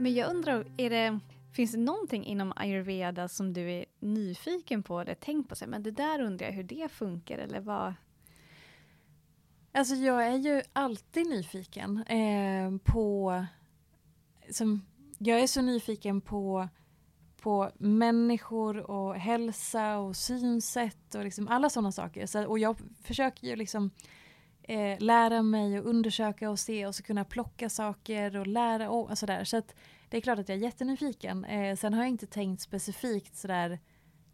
[0.00, 1.18] Men jag undrar, är det,
[1.52, 5.54] finns det någonting inom ayurveda som du är nyfiken på eller tänkt på?
[5.54, 5.68] sig?
[5.68, 7.94] Men det där undrar jag hur det funkar eller vad?
[9.72, 13.44] Alltså jag är ju alltid nyfiken eh, på...
[14.50, 14.86] Som,
[15.18, 16.68] jag är så nyfiken på,
[17.40, 22.26] på människor och hälsa och synsätt och liksom alla sådana saker.
[22.26, 23.90] Så, och jag försöker ju liksom
[24.62, 29.18] eh, lära mig och undersöka och se och så kunna plocka saker och lära och
[29.18, 29.44] sådär.
[29.44, 29.74] Så att
[30.08, 31.44] det är klart att jag är jättenyfiken.
[31.44, 33.78] Eh, sen har jag inte tänkt specifikt sådär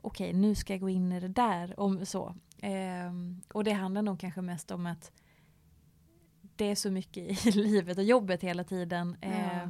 [0.06, 1.80] okej okay, nu ska jag gå in i det där.
[1.80, 2.34] Om så.
[2.58, 3.12] Eh,
[3.52, 5.12] och det handlar nog kanske mest om att
[6.56, 9.16] det är så mycket i livet och jobbet hela tiden.
[9.20, 9.68] Ja.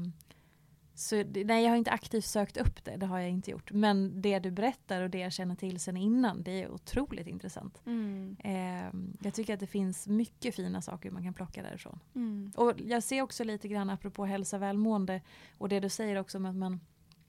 [0.99, 3.72] Så nej, jag har inte aktivt sökt upp det, det har jag inte gjort.
[3.72, 7.82] Men det du berättar och det jag känner till sen innan, det är otroligt intressant.
[7.86, 8.36] Mm.
[8.44, 12.01] Eh, jag tycker att det finns mycket fina saker man kan plocka därifrån.
[12.14, 12.53] Mm.
[12.57, 15.22] Och jag ser också lite grann apropå hälsa välmående
[15.59, 16.80] och det du säger också om att man,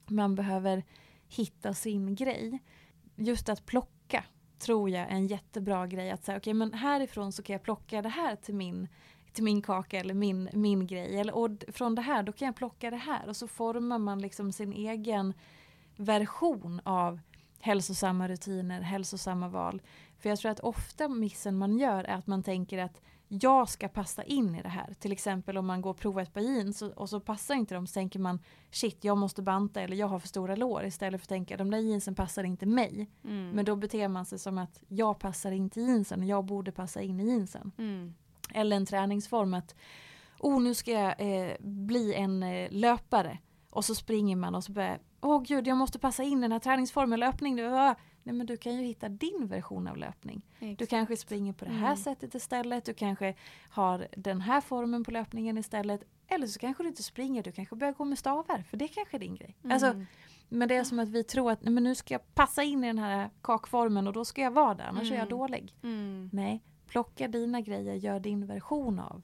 [0.05, 0.83] man behöver
[1.27, 2.59] hitta sin grej.
[3.15, 4.23] Just att plocka
[4.59, 6.11] tror jag är en jättebra grej.
[6.11, 8.87] Att säga, okej okay, men härifrån så kan jag plocka det här till min
[9.37, 11.19] till min kaka eller min, min grej.
[11.19, 14.19] Eller, och från det här då kan jag plocka det här och så formar man
[14.19, 15.33] liksom sin egen
[15.95, 17.19] version av
[17.59, 19.81] hälsosamma rutiner, hälsosamma val.
[20.19, 23.87] För jag tror att ofta missen man gör är att man tänker att jag ska
[23.87, 24.93] passa in i det här.
[24.99, 27.75] Till exempel om man går och provar ett par jeans och, och så passar inte
[27.75, 28.39] de så tänker man
[28.71, 31.71] shit jag måste banta eller jag har för stora lår istället för att tänka de
[31.71, 33.09] där jeansen passar inte mig.
[33.23, 33.49] Mm.
[33.49, 37.01] Men då beter man sig som att jag passar inte jeansen och jag borde passa
[37.01, 37.71] in i jeansen.
[37.77, 38.13] Mm
[38.53, 39.75] eller en träningsform att
[40.39, 43.37] oh nu ska jag eh, bli en eh, löpare
[43.69, 46.51] och så springer man och så börjar åh oh, gud jag måste passa in den
[46.51, 47.55] här träningsformen, löpning.
[47.55, 50.41] Nej men du kan ju hitta din version av löpning.
[50.59, 50.79] Exakt.
[50.79, 51.97] Du kanske springer på det här mm.
[51.97, 53.35] sättet istället, du kanske
[53.69, 56.03] har den här formen på löpningen istället.
[56.27, 59.17] Eller så kanske du inte springer, du kanske börjar gå med stavar för det kanske
[59.17, 59.55] är din grej.
[59.63, 59.73] Mm.
[59.73, 60.05] Alltså,
[60.49, 62.87] men det är som att vi tror att men nu ska jag passa in i
[62.87, 65.13] den här kakformen och då ska jag vara där, annars mm.
[65.13, 65.39] är jag mm.
[65.39, 65.73] dålig.
[65.83, 66.29] Mm.
[66.33, 69.21] Nej, Plocka dina grejer, gör din version av.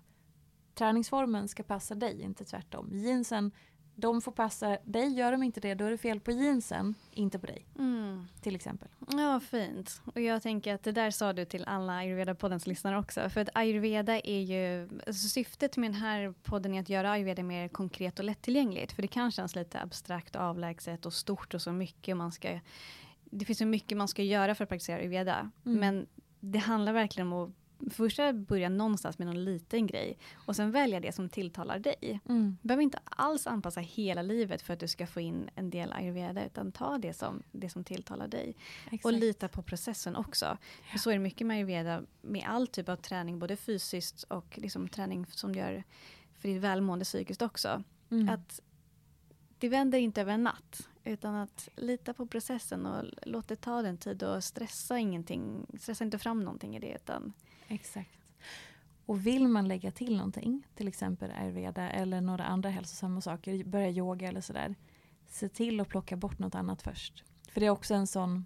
[0.73, 2.89] Träningsformen ska passa dig, inte tvärtom.
[2.91, 3.51] Jeansen,
[3.95, 5.13] de får passa dig.
[5.13, 7.65] Gör de inte det, då är det fel på jeansen, inte på dig.
[7.79, 8.27] Mm.
[8.41, 8.87] Till exempel.
[9.07, 10.01] Ja, fint.
[10.13, 13.29] Och jag tänker att det där sa du till alla ayurveda-poddens lyssnare också.
[13.29, 17.43] För att ayurveda är ju, alltså syftet med den här podden är att göra ayurveda
[17.43, 18.91] mer konkret och lättillgängligt.
[18.91, 22.59] För det kan kännas lite abstrakt, avlägset och stort och så mycket man ska
[23.35, 25.51] det finns så mycket man ska göra för att praktisera ayurveda.
[25.65, 25.79] Mm.
[25.79, 26.07] Men
[26.45, 30.99] det handlar verkligen om att först börja någonstans med någon liten grej och sen välja
[30.99, 32.19] det som tilltalar dig.
[32.29, 32.57] Mm.
[32.61, 35.93] Du behöver inte alls anpassa hela livet för att du ska få in en del
[35.93, 38.55] ayurveda utan ta det som, det som tilltalar dig.
[38.85, 39.05] Exakt.
[39.05, 40.45] Och lita på processen också.
[40.45, 40.57] Ja.
[40.91, 44.57] För så är det mycket med ayurveda med all typ av träning, både fysiskt och
[44.61, 45.83] liksom träning som gör
[46.39, 47.83] för ditt välmående psykiskt också.
[48.11, 48.29] Mm.
[48.29, 48.61] Att
[49.57, 50.89] det vänder inte över en natt.
[51.03, 55.65] Utan att lita på processen och låt det ta den tid och stressa ingenting.
[55.79, 56.95] Stressa inte fram någonting i det.
[56.95, 57.33] Utan...
[57.67, 58.19] Exakt.
[59.05, 63.89] Och vill man lägga till någonting, till exempel ayurveda eller några andra hälsosamma saker, börja
[63.89, 64.75] yoga eller sådär.
[65.27, 67.23] Se till att plocka bort något annat först.
[67.51, 68.45] För det är också en sån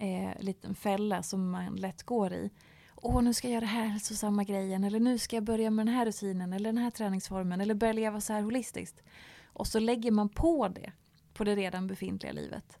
[0.00, 2.50] eh, liten fälla som man lätt går i.
[2.96, 5.86] Åh, nu ska jag göra den här hälsosamma grejen eller nu ska jag börja med
[5.86, 9.02] den här rutinen eller den här träningsformen eller börja leva så här holistiskt.
[9.44, 10.92] Och så lägger man på det
[11.34, 12.78] på det redan befintliga livet.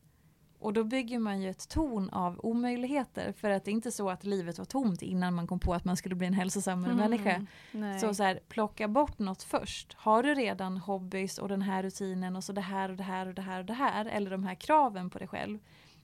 [0.58, 4.10] Och då bygger man ju ett torn av omöjligheter för att det är inte så
[4.10, 7.10] att livet var tomt innan man kom på att man skulle bli en hälsosammare mm,
[7.10, 7.46] människa.
[7.72, 8.00] Nej.
[8.00, 9.94] Så, så här, plocka bort något först.
[9.94, 13.26] Har du redan hobbys och den här rutinen och så det här och det här
[13.26, 15.58] och det här och det här eller de här kraven på dig själv.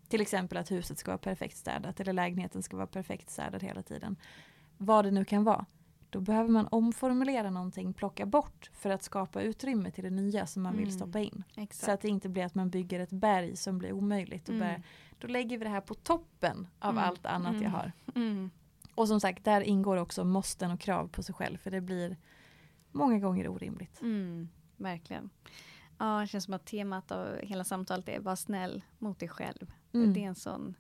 [0.09, 3.83] Till exempel att huset ska vara perfekt städat eller lägenheten ska vara perfekt städad hela
[3.83, 4.17] tiden.
[4.77, 5.67] Vad det nu kan vara.
[6.11, 10.63] Då behöver man omformulera någonting, plocka bort för att skapa utrymme till det nya som
[10.63, 10.99] man vill mm.
[10.99, 11.45] stoppa in.
[11.57, 11.85] Exakt.
[11.85, 14.49] Så att det inte blir att man bygger ett berg som blir omöjligt.
[14.49, 14.67] Och mm.
[14.67, 14.83] börjar,
[15.19, 17.05] då lägger vi det här på toppen av mm.
[17.05, 17.73] allt annat jag mm.
[17.73, 17.93] har.
[18.15, 18.51] Mm.
[18.95, 22.17] Och som sagt, där ingår också måsten och krav på sig själv för det blir
[22.93, 24.03] många gånger orimligt.
[24.03, 25.31] Mm, verkligen.
[25.99, 29.73] Ja, det känns som att temat av hela samtalet är var snäll mot dig själv.
[29.91, 30.75] Det är en sån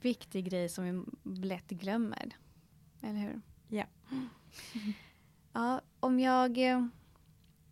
[0.00, 0.84] viktig grej som
[1.22, 2.36] vi lätt glömmer.
[3.00, 3.40] Eller hur?
[3.72, 3.84] Ja.
[5.54, 6.86] Ja, om jag eh,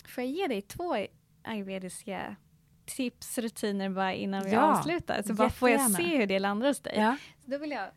[0.05, 0.97] får ge dig två
[1.43, 2.37] ayurvediska
[2.85, 5.23] tips, rutiner bara innan vi ja, avslutar.
[5.23, 6.95] Så bara får jag se hur det landar hos dig.
[6.97, 7.17] Ja.
[7.45, 7.89] Så då vill jag,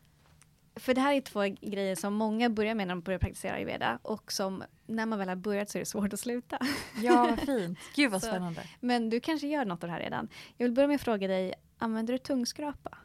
[0.75, 3.99] för det här är två grejer som många börjar med när de börjar praktisera ayurveda
[4.01, 6.59] och som när man väl har börjat så är det svårt att sluta.
[7.01, 7.79] Ja, vad fint.
[7.95, 8.61] Gud vad spännande.
[8.61, 10.27] Så, men du kanske gör något av det här redan.
[10.57, 12.97] Jag vill börja med att fråga dig, använder du tungskrapa?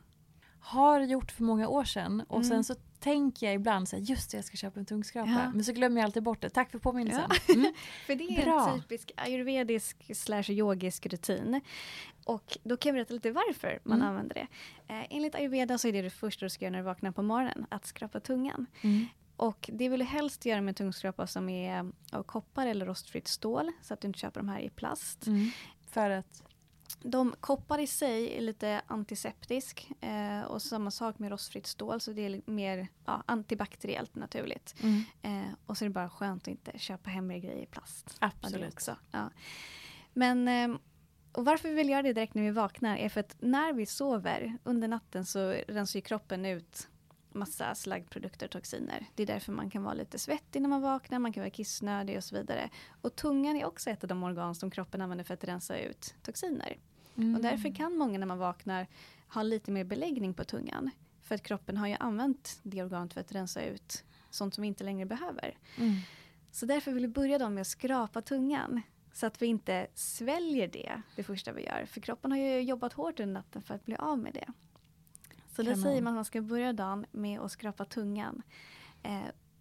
[0.61, 2.49] Har gjort för många år sedan och mm.
[2.49, 5.31] sen så tänker jag ibland så här, just det, jag ska köpa en tungskrapa.
[5.31, 5.51] Ja.
[5.51, 6.51] Men så glömmer jag alltid bort det.
[6.51, 7.31] Tack för påminnelsen.
[7.47, 7.55] Ja.
[7.55, 7.73] Mm.
[8.07, 8.71] för det är Bra.
[8.71, 11.61] en typisk ayurvedisk slash yogisk rutin.
[12.25, 14.09] Och då kan jag berätta lite varför man mm.
[14.09, 14.47] använder det.
[14.95, 17.23] Eh, enligt ayurveda så är det det första du ska göra när du vaknar på
[17.23, 18.67] morgonen, att skrapa tungan.
[18.83, 19.07] Mm.
[19.37, 23.73] och det vill du helst göra med tungskrapa som är av koppar eller rostfritt stål.
[23.83, 25.27] Så att du inte köper de här i plast.
[25.27, 25.51] Mm.
[25.91, 26.43] För att?
[27.01, 32.13] De koppar i sig är lite antiseptisk eh, och samma sak med rostfritt stål så
[32.13, 34.75] det är mer ja, antibakteriellt naturligt.
[34.83, 35.03] Mm.
[35.23, 38.17] Eh, och så är det bara skönt att inte köpa hem grejer i plast.
[38.19, 38.73] Absolut.
[38.73, 38.97] Också.
[39.11, 39.31] Ja.
[40.13, 40.79] Men eh,
[41.33, 43.87] och varför vi vill göra det direkt när vi vaknar är för att när vi
[43.87, 46.89] sover under natten så rensar ju kroppen ut
[47.39, 49.07] massa slaggprodukter och toxiner.
[49.15, 52.17] Det är därför man kan vara lite svettig när man vaknar, man kan vara kissnödig
[52.17, 52.71] och så vidare.
[53.01, 56.15] Och tungan är också ett av de organ som kroppen använder för att rensa ut
[56.23, 56.77] toxiner.
[57.17, 57.35] Mm.
[57.35, 58.87] Och därför kan många när man vaknar
[59.29, 60.91] ha lite mer beläggning på tungan.
[61.23, 64.69] För att kroppen har ju använt det organet för att rensa ut sånt som vi
[64.69, 65.59] inte längre behöver.
[65.79, 65.97] Mm.
[66.51, 68.83] Så därför vill vi börja då med att skrapa tungan.
[69.13, 71.87] Så att vi inte sväljer det, det första vi gör.
[71.87, 74.47] För kroppen har ju jobbat hårt under natten för att bli av med det.
[75.59, 75.83] Så då Kanon.
[75.83, 78.43] säger man att man ska börja dagen med att skrapa tungan.
[79.03, 79.21] Eh,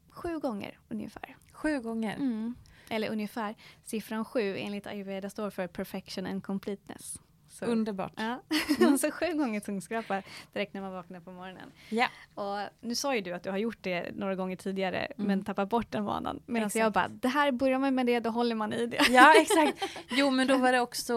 [0.10, 1.36] sju gånger ungefär.
[1.52, 2.16] Sju gånger?
[2.16, 2.56] Mm.
[2.90, 3.56] Eller ungefär.
[3.84, 7.20] Siffran sju enligt ayurveda står för perfection and completeness.
[7.60, 8.14] Så, Underbart.
[8.16, 8.42] ja.
[8.98, 10.22] så sju gånger tungskrapa
[10.54, 11.72] direkt när man vaknar på morgonen.
[11.90, 12.08] Ja.
[12.36, 15.28] Och nu sa ju du att du har gjort det några gånger tidigare Mm.
[15.28, 16.42] men tappat bort den vanan.
[16.46, 16.80] Medan Exakt.
[16.84, 18.98] jag bara, det här börjar man med det, då håller man i det.
[19.10, 19.84] Ja exakt.
[20.10, 21.14] Jo men då var det också,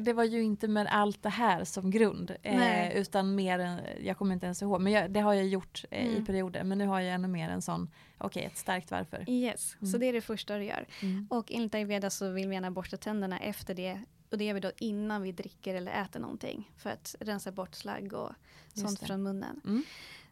[0.00, 2.36] det var ju inte med allt det här som grund.
[2.42, 6.06] Eh, utan mer, jag kommer inte ens ihåg, men jag, det har jag gjort eh,
[6.06, 6.26] i Mm.
[6.26, 6.64] perioder.
[6.64, 9.24] Men nu har jag ännu mer en sån, okej ett starkt varför.
[9.30, 10.00] Yes, så Mm.
[10.00, 10.86] det är det första du gör.
[11.02, 11.26] Mm.
[11.30, 14.00] Och enligt ayurveda så vill vi gärna borsta tänderna efter det.
[14.30, 16.70] Och det gör vi då innan vi dricker eller äter någonting.
[16.76, 18.32] För att rensa bort slagg och
[18.74, 19.06] Just sånt det.
[19.06, 19.60] från munnen.
[19.64, 19.82] Mm.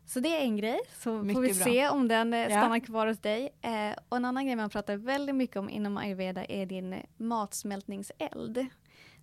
[0.07, 1.65] Så det är en grej, så får Mycket vi bra.
[1.65, 2.47] se om den eh, Ja.
[2.47, 3.49] stannar kvar hos dig.
[3.63, 8.67] Eh, och en annan grej man pratar väldigt mycket om inom ayurveda är din matsmältningseld.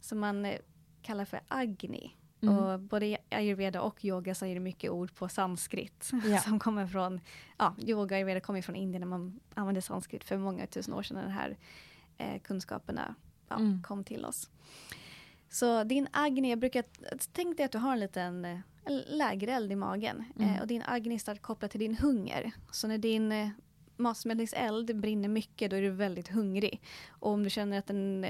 [0.01, 0.59] Som man eh,
[1.01, 2.15] kallar för agni.
[2.41, 2.57] Mm.
[2.57, 6.11] Och både i ayurveda och yoga så är det mycket ord på sanskrit.
[6.25, 6.37] Ja.
[6.37, 7.19] Som kommer från,
[7.57, 11.03] ja, yoga och ayurveda kommer från Indien när man använde sanskrit för många tusen år
[11.03, 11.17] sedan.
[11.17, 11.57] När de här
[12.17, 13.15] eh, kunskaperna
[13.49, 13.83] ja, Mm.
[13.83, 14.49] kom till oss.
[15.49, 16.83] Så din agni, jag brukar,
[17.31, 18.59] tänk dig att du har en liten eh,
[19.07, 20.23] lägereld i magen.
[20.39, 20.49] Mm.
[20.55, 22.51] Eh, och din agni är starkt kopplad till din hunger.
[22.71, 23.49] Så när din eh,
[23.97, 26.81] matsmältningseld brinner mycket då är du väldigt hungrig.
[27.09, 28.25] Och om du känner att den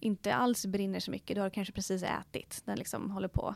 [0.00, 2.62] inte alls brinner så mycket, då har du kanske precis ätit.
[2.64, 3.54] Den liksom håller på.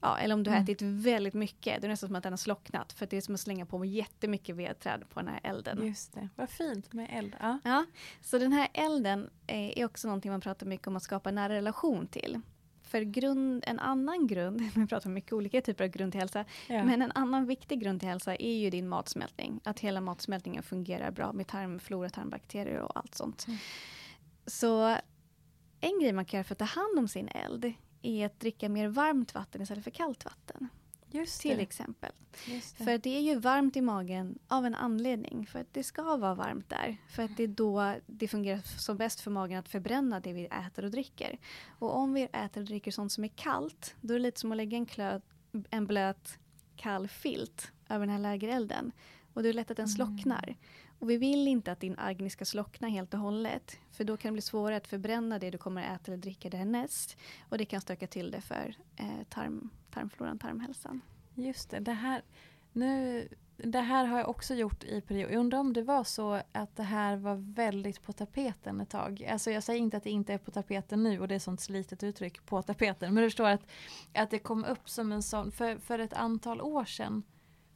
[0.00, 0.64] Ja, eller om du har Mm.
[0.64, 2.92] ätit väldigt mycket, det är nästan som att den har slocknat.
[2.92, 5.86] För det är som att slänga på jättemycket vedträd på den här elden.
[5.86, 7.36] Just det, vad fint med eld.
[7.40, 7.58] Ja.
[7.64, 7.86] Ja,
[8.20, 11.34] så den här elden eh, är också någonting man pratar mycket om att skapa en
[11.34, 12.40] nära relation till.
[12.82, 16.44] För grund, en annan grund, vi pratar om mycket olika typer av grund till hälsa,
[16.68, 16.84] Ja.
[16.84, 19.60] men en annan viktig grund till hälsa är ju din matsmältning.
[19.64, 23.44] Att hela matsmältningen fungerar bra med tarmflora, tarmbakterier och allt sånt.
[23.46, 23.58] Mm.
[24.46, 24.96] Så
[25.80, 27.72] en grej man kan göra för att ta hand om sin eld
[28.08, 30.68] är att dricka mer varmt vatten istället för kallt vatten.
[31.10, 31.62] Just Till det.
[31.62, 32.12] exempel.
[32.46, 32.84] Just det.
[32.84, 35.46] För det är ju varmt i magen av en anledning.
[35.46, 36.96] För att det ska vara varmt där.
[37.08, 40.44] För att det är då det fungerar som bäst för magen att förbränna det vi
[40.44, 41.38] äter och dricker.
[41.78, 44.52] Och om vi äter och dricker sånt som är kallt, då är det lite som
[44.52, 45.20] att lägga en, klö,
[45.70, 46.38] en blöt
[46.76, 48.92] kall filt över den här lägerelden.
[49.32, 50.56] Och det är lätt att den slocknar.
[50.98, 53.78] Och vi vill inte att din agni ska slockna helt och hållet.
[53.90, 56.50] För då kan det bli svårare att förbränna det du kommer att äta eller dricka
[56.50, 57.16] därnäst.
[57.48, 61.00] Och det kan stöka till det för eh, tarm, tarmfloran, tarmhälsan.
[61.34, 62.22] Just det, det här,
[62.72, 65.32] nu, det här har jag också gjort i perioder.
[65.32, 69.24] Jag undrar om det var så att det här var väldigt på tapeten ett tag.
[69.24, 71.60] Alltså jag säger inte att det inte är på tapeten nu och det är sånt
[71.60, 73.14] slitet uttryck på tapeten.
[73.14, 73.66] Men du förstår att,
[74.14, 77.22] att det kom upp som en sån, för, för ett antal år sedan.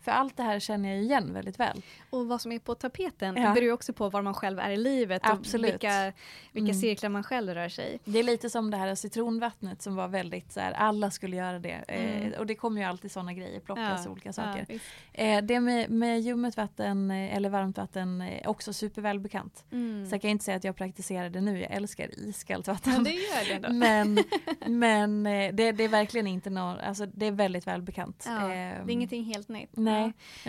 [0.02, 1.82] För allt det här känner jag igen väldigt väl.
[2.10, 3.42] Och vad som är på tapeten Ja.
[3.54, 5.68] beror ju också på var man själv är i livet Absolut.
[5.68, 6.12] och vilka,
[6.52, 6.80] vilka Mm.
[6.80, 7.98] cirklar man själv rör sig i.
[8.10, 11.58] Det är lite som det här citronvattnet som var väldigt så här, alla skulle göra
[11.58, 11.84] det.
[11.88, 12.32] Mm.
[12.32, 14.64] Eh, och det kommer ju alltid sådana grejer, plockas olika saker.
[14.68, 14.84] visst.
[15.12, 19.64] Eh, det med, med ljummet vatten eh, eller varmt vatten är också supervälbekant.
[19.72, 20.06] Mm.
[20.06, 22.92] Så jag kan inte säga att jag praktiserar det nu, jag älskar iskallt vatten.
[22.92, 23.68] Men det gör det ändå.
[23.82, 24.18] Men,
[24.78, 28.24] men eh, det, det är verkligen inte någon, alltså det är väldigt välbekant.
[28.28, 29.70] ja, det Ehm, är ingenting helt nytt.
[29.72, 29.91] Nej,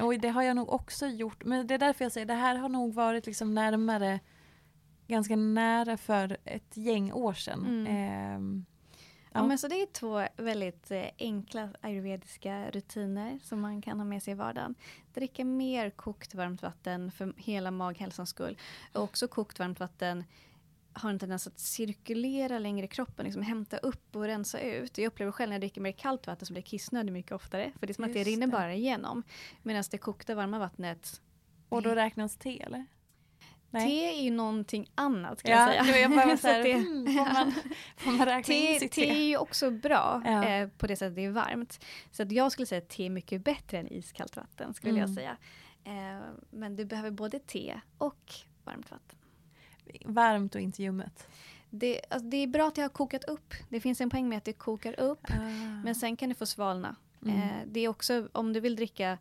[0.02, 1.44] och det har jag nog också gjort.
[1.44, 4.20] Men det är därför jag säger det här har nog varit liksom närmare,
[5.08, 7.66] ganska nära för ett gäng år sedan.
[7.66, 7.88] Mm.
[7.88, 8.66] Ehm,
[9.36, 9.40] Ja.
[9.40, 9.48] Ja.
[9.48, 14.24] men så det är två väldigt eh, enkla ayurvediska rutiner som man kan ha med
[14.24, 14.76] sig i vardagen.
[15.14, 18.58] Dricka mer kokt varmt vatten för hela maghälsans skull.
[18.94, 20.24] Och också kokt varmt vatten
[20.94, 24.98] har en tendens att cirkulera längre i kroppen, liksom hämta upp och rensa ut.
[24.98, 27.72] Jag upplever själv när jag dricker mer kallt vatten så blir jag kissnödig mycket oftare.
[27.80, 28.52] För det är som att det Just rinner det.
[28.52, 29.24] bara igenom.
[29.64, 31.22] Medan det kokta varma vattnet
[31.70, 32.86] och då räknas te eller?
[33.72, 36.00] Te är ju någonting annat kan Ja, jag är säga.
[36.02, 37.54] jag bara Så här, att det- mm, får, man,
[37.98, 39.24] får man räkna in Te, sitt te är te?
[39.24, 40.46] ju också bra Ja.
[40.46, 41.86] eh, på det sättet det är varmt.
[42.12, 45.02] Så att jag skulle säga att te är mycket bättre än iskallt vatten skulle Mm.
[45.02, 45.38] jag säga.
[45.84, 48.34] Eh, men du behöver både te och
[48.64, 49.20] varmt vatten.
[50.06, 51.28] Varmt och inte ljummet.
[51.70, 53.54] Det, alltså, det är bra att det har kokat upp.
[53.70, 55.26] Det finns en poäng med att det kokar upp.
[55.30, 55.36] Ah.
[55.84, 56.96] Men sen kan det få svalna.
[57.26, 57.38] Mm.
[57.38, 59.18] Eh, det är också om du vill dricka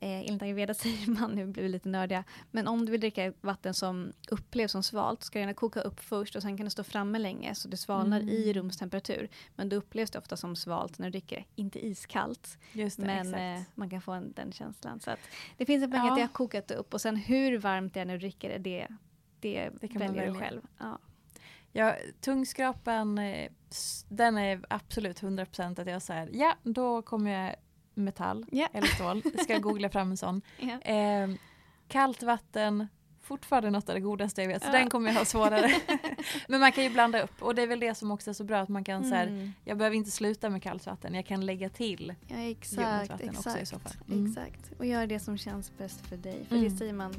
[0.00, 3.32] Eh, enligt ayurveda säger man, nu blir vi lite nördiga, men om du vill dricka
[3.40, 6.70] vatten som upplevs som svalt ska det gärna koka upp först och sen kan det
[6.70, 8.34] stå framme länge så det svalnar Mm.
[8.34, 9.28] i rumstemperatur.
[9.54, 11.46] Men då upplevs det ofta som svalt när du dricker.
[11.54, 15.00] Inte iskallt, det, men eh, man kan få en, den känslan.
[15.00, 15.20] Så att
[15.56, 16.10] det finns en poäng Ja.
[16.10, 18.58] att det har kokat upp och sen hur varmt det är när du dricker det,
[18.58, 18.86] det,
[19.40, 20.40] det, Det kan väljer du välja.
[20.48, 20.60] själv.
[20.78, 20.98] Ja.
[21.72, 23.48] Ja, tungskrapan, eh,
[24.08, 27.54] den är absolut 100% att jag säger ja, då kommer jag
[27.94, 28.68] metall Ja.
[28.72, 29.22] eller stål.
[29.42, 30.42] Ska googla fram en sån.
[30.58, 30.80] Ja.
[30.80, 31.28] Eh,
[31.88, 32.86] kallt vatten,
[33.22, 34.72] fortfarande något av det godaste jag vet, så Ja.
[34.78, 35.74] den kommer jag ha svårare.
[36.48, 38.44] Men man kan ju blanda upp och det är väl det som också är så
[38.44, 39.52] bra att man kan så här, Mm.
[39.64, 43.20] jag behöver inte sluta med kallt vatten, jag kan lägga till Ja, exakt.
[43.20, 43.92] exakt, också i så fall.
[44.08, 44.26] Mm.
[44.26, 44.72] exakt.
[44.78, 46.44] Och gör det som känns bäst för dig.
[46.48, 46.70] För Mm.
[46.70, 47.14] det säger man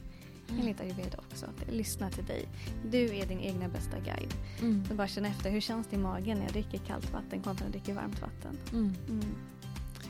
[0.49, 1.45] enligt ayurveda också.
[1.45, 2.45] Att lyssna till dig.
[2.91, 4.33] Du är din egna bästa guide.
[4.61, 4.85] Mm.
[4.87, 7.65] Så bara känn efter, hur känns det i magen när jag dricker kallt vatten kontra
[7.65, 8.57] när jag dricker varmt vatten?
[8.71, 8.93] Mm.
[9.09, 9.35] Mm.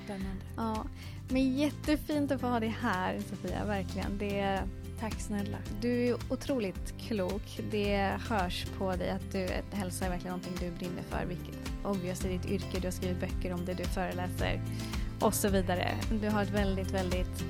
[0.05, 0.41] Spännande.
[0.55, 0.85] Ja.
[1.29, 4.17] Men jättefint att få ha dig här Sofia, verkligen.
[4.17, 4.63] Det,
[4.99, 5.57] Tack snälla.
[5.81, 7.59] du är otroligt klok.
[7.71, 11.25] Det hörs på dig att du, att hälsa är verkligen någonting du brinner för.
[11.25, 14.61] Vilket obviously är ditt yrke, du har skrivit böcker om det, du föreläser
[15.19, 15.95] och så vidare.
[16.21, 17.43] Du har ett väldigt, väldigt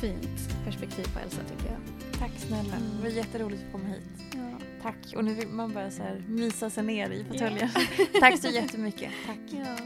[0.00, 1.80] fint perspektiv på hälsa tycker jag.
[2.22, 2.76] Tack snälla.
[2.76, 2.96] Mm.
[2.96, 4.02] Det var jätteroligt att komma hit.
[4.34, 4.58] Ja.
[4.82, 4.96] Tack.
[5.16, 7.68] Och nu vill man bara så här mysa sig ner i fåtöljen.
[8.20, 9.10] Tack så jättemycket.
[9.26, 9.38] Tack.
[9.50, 9.76] Ja.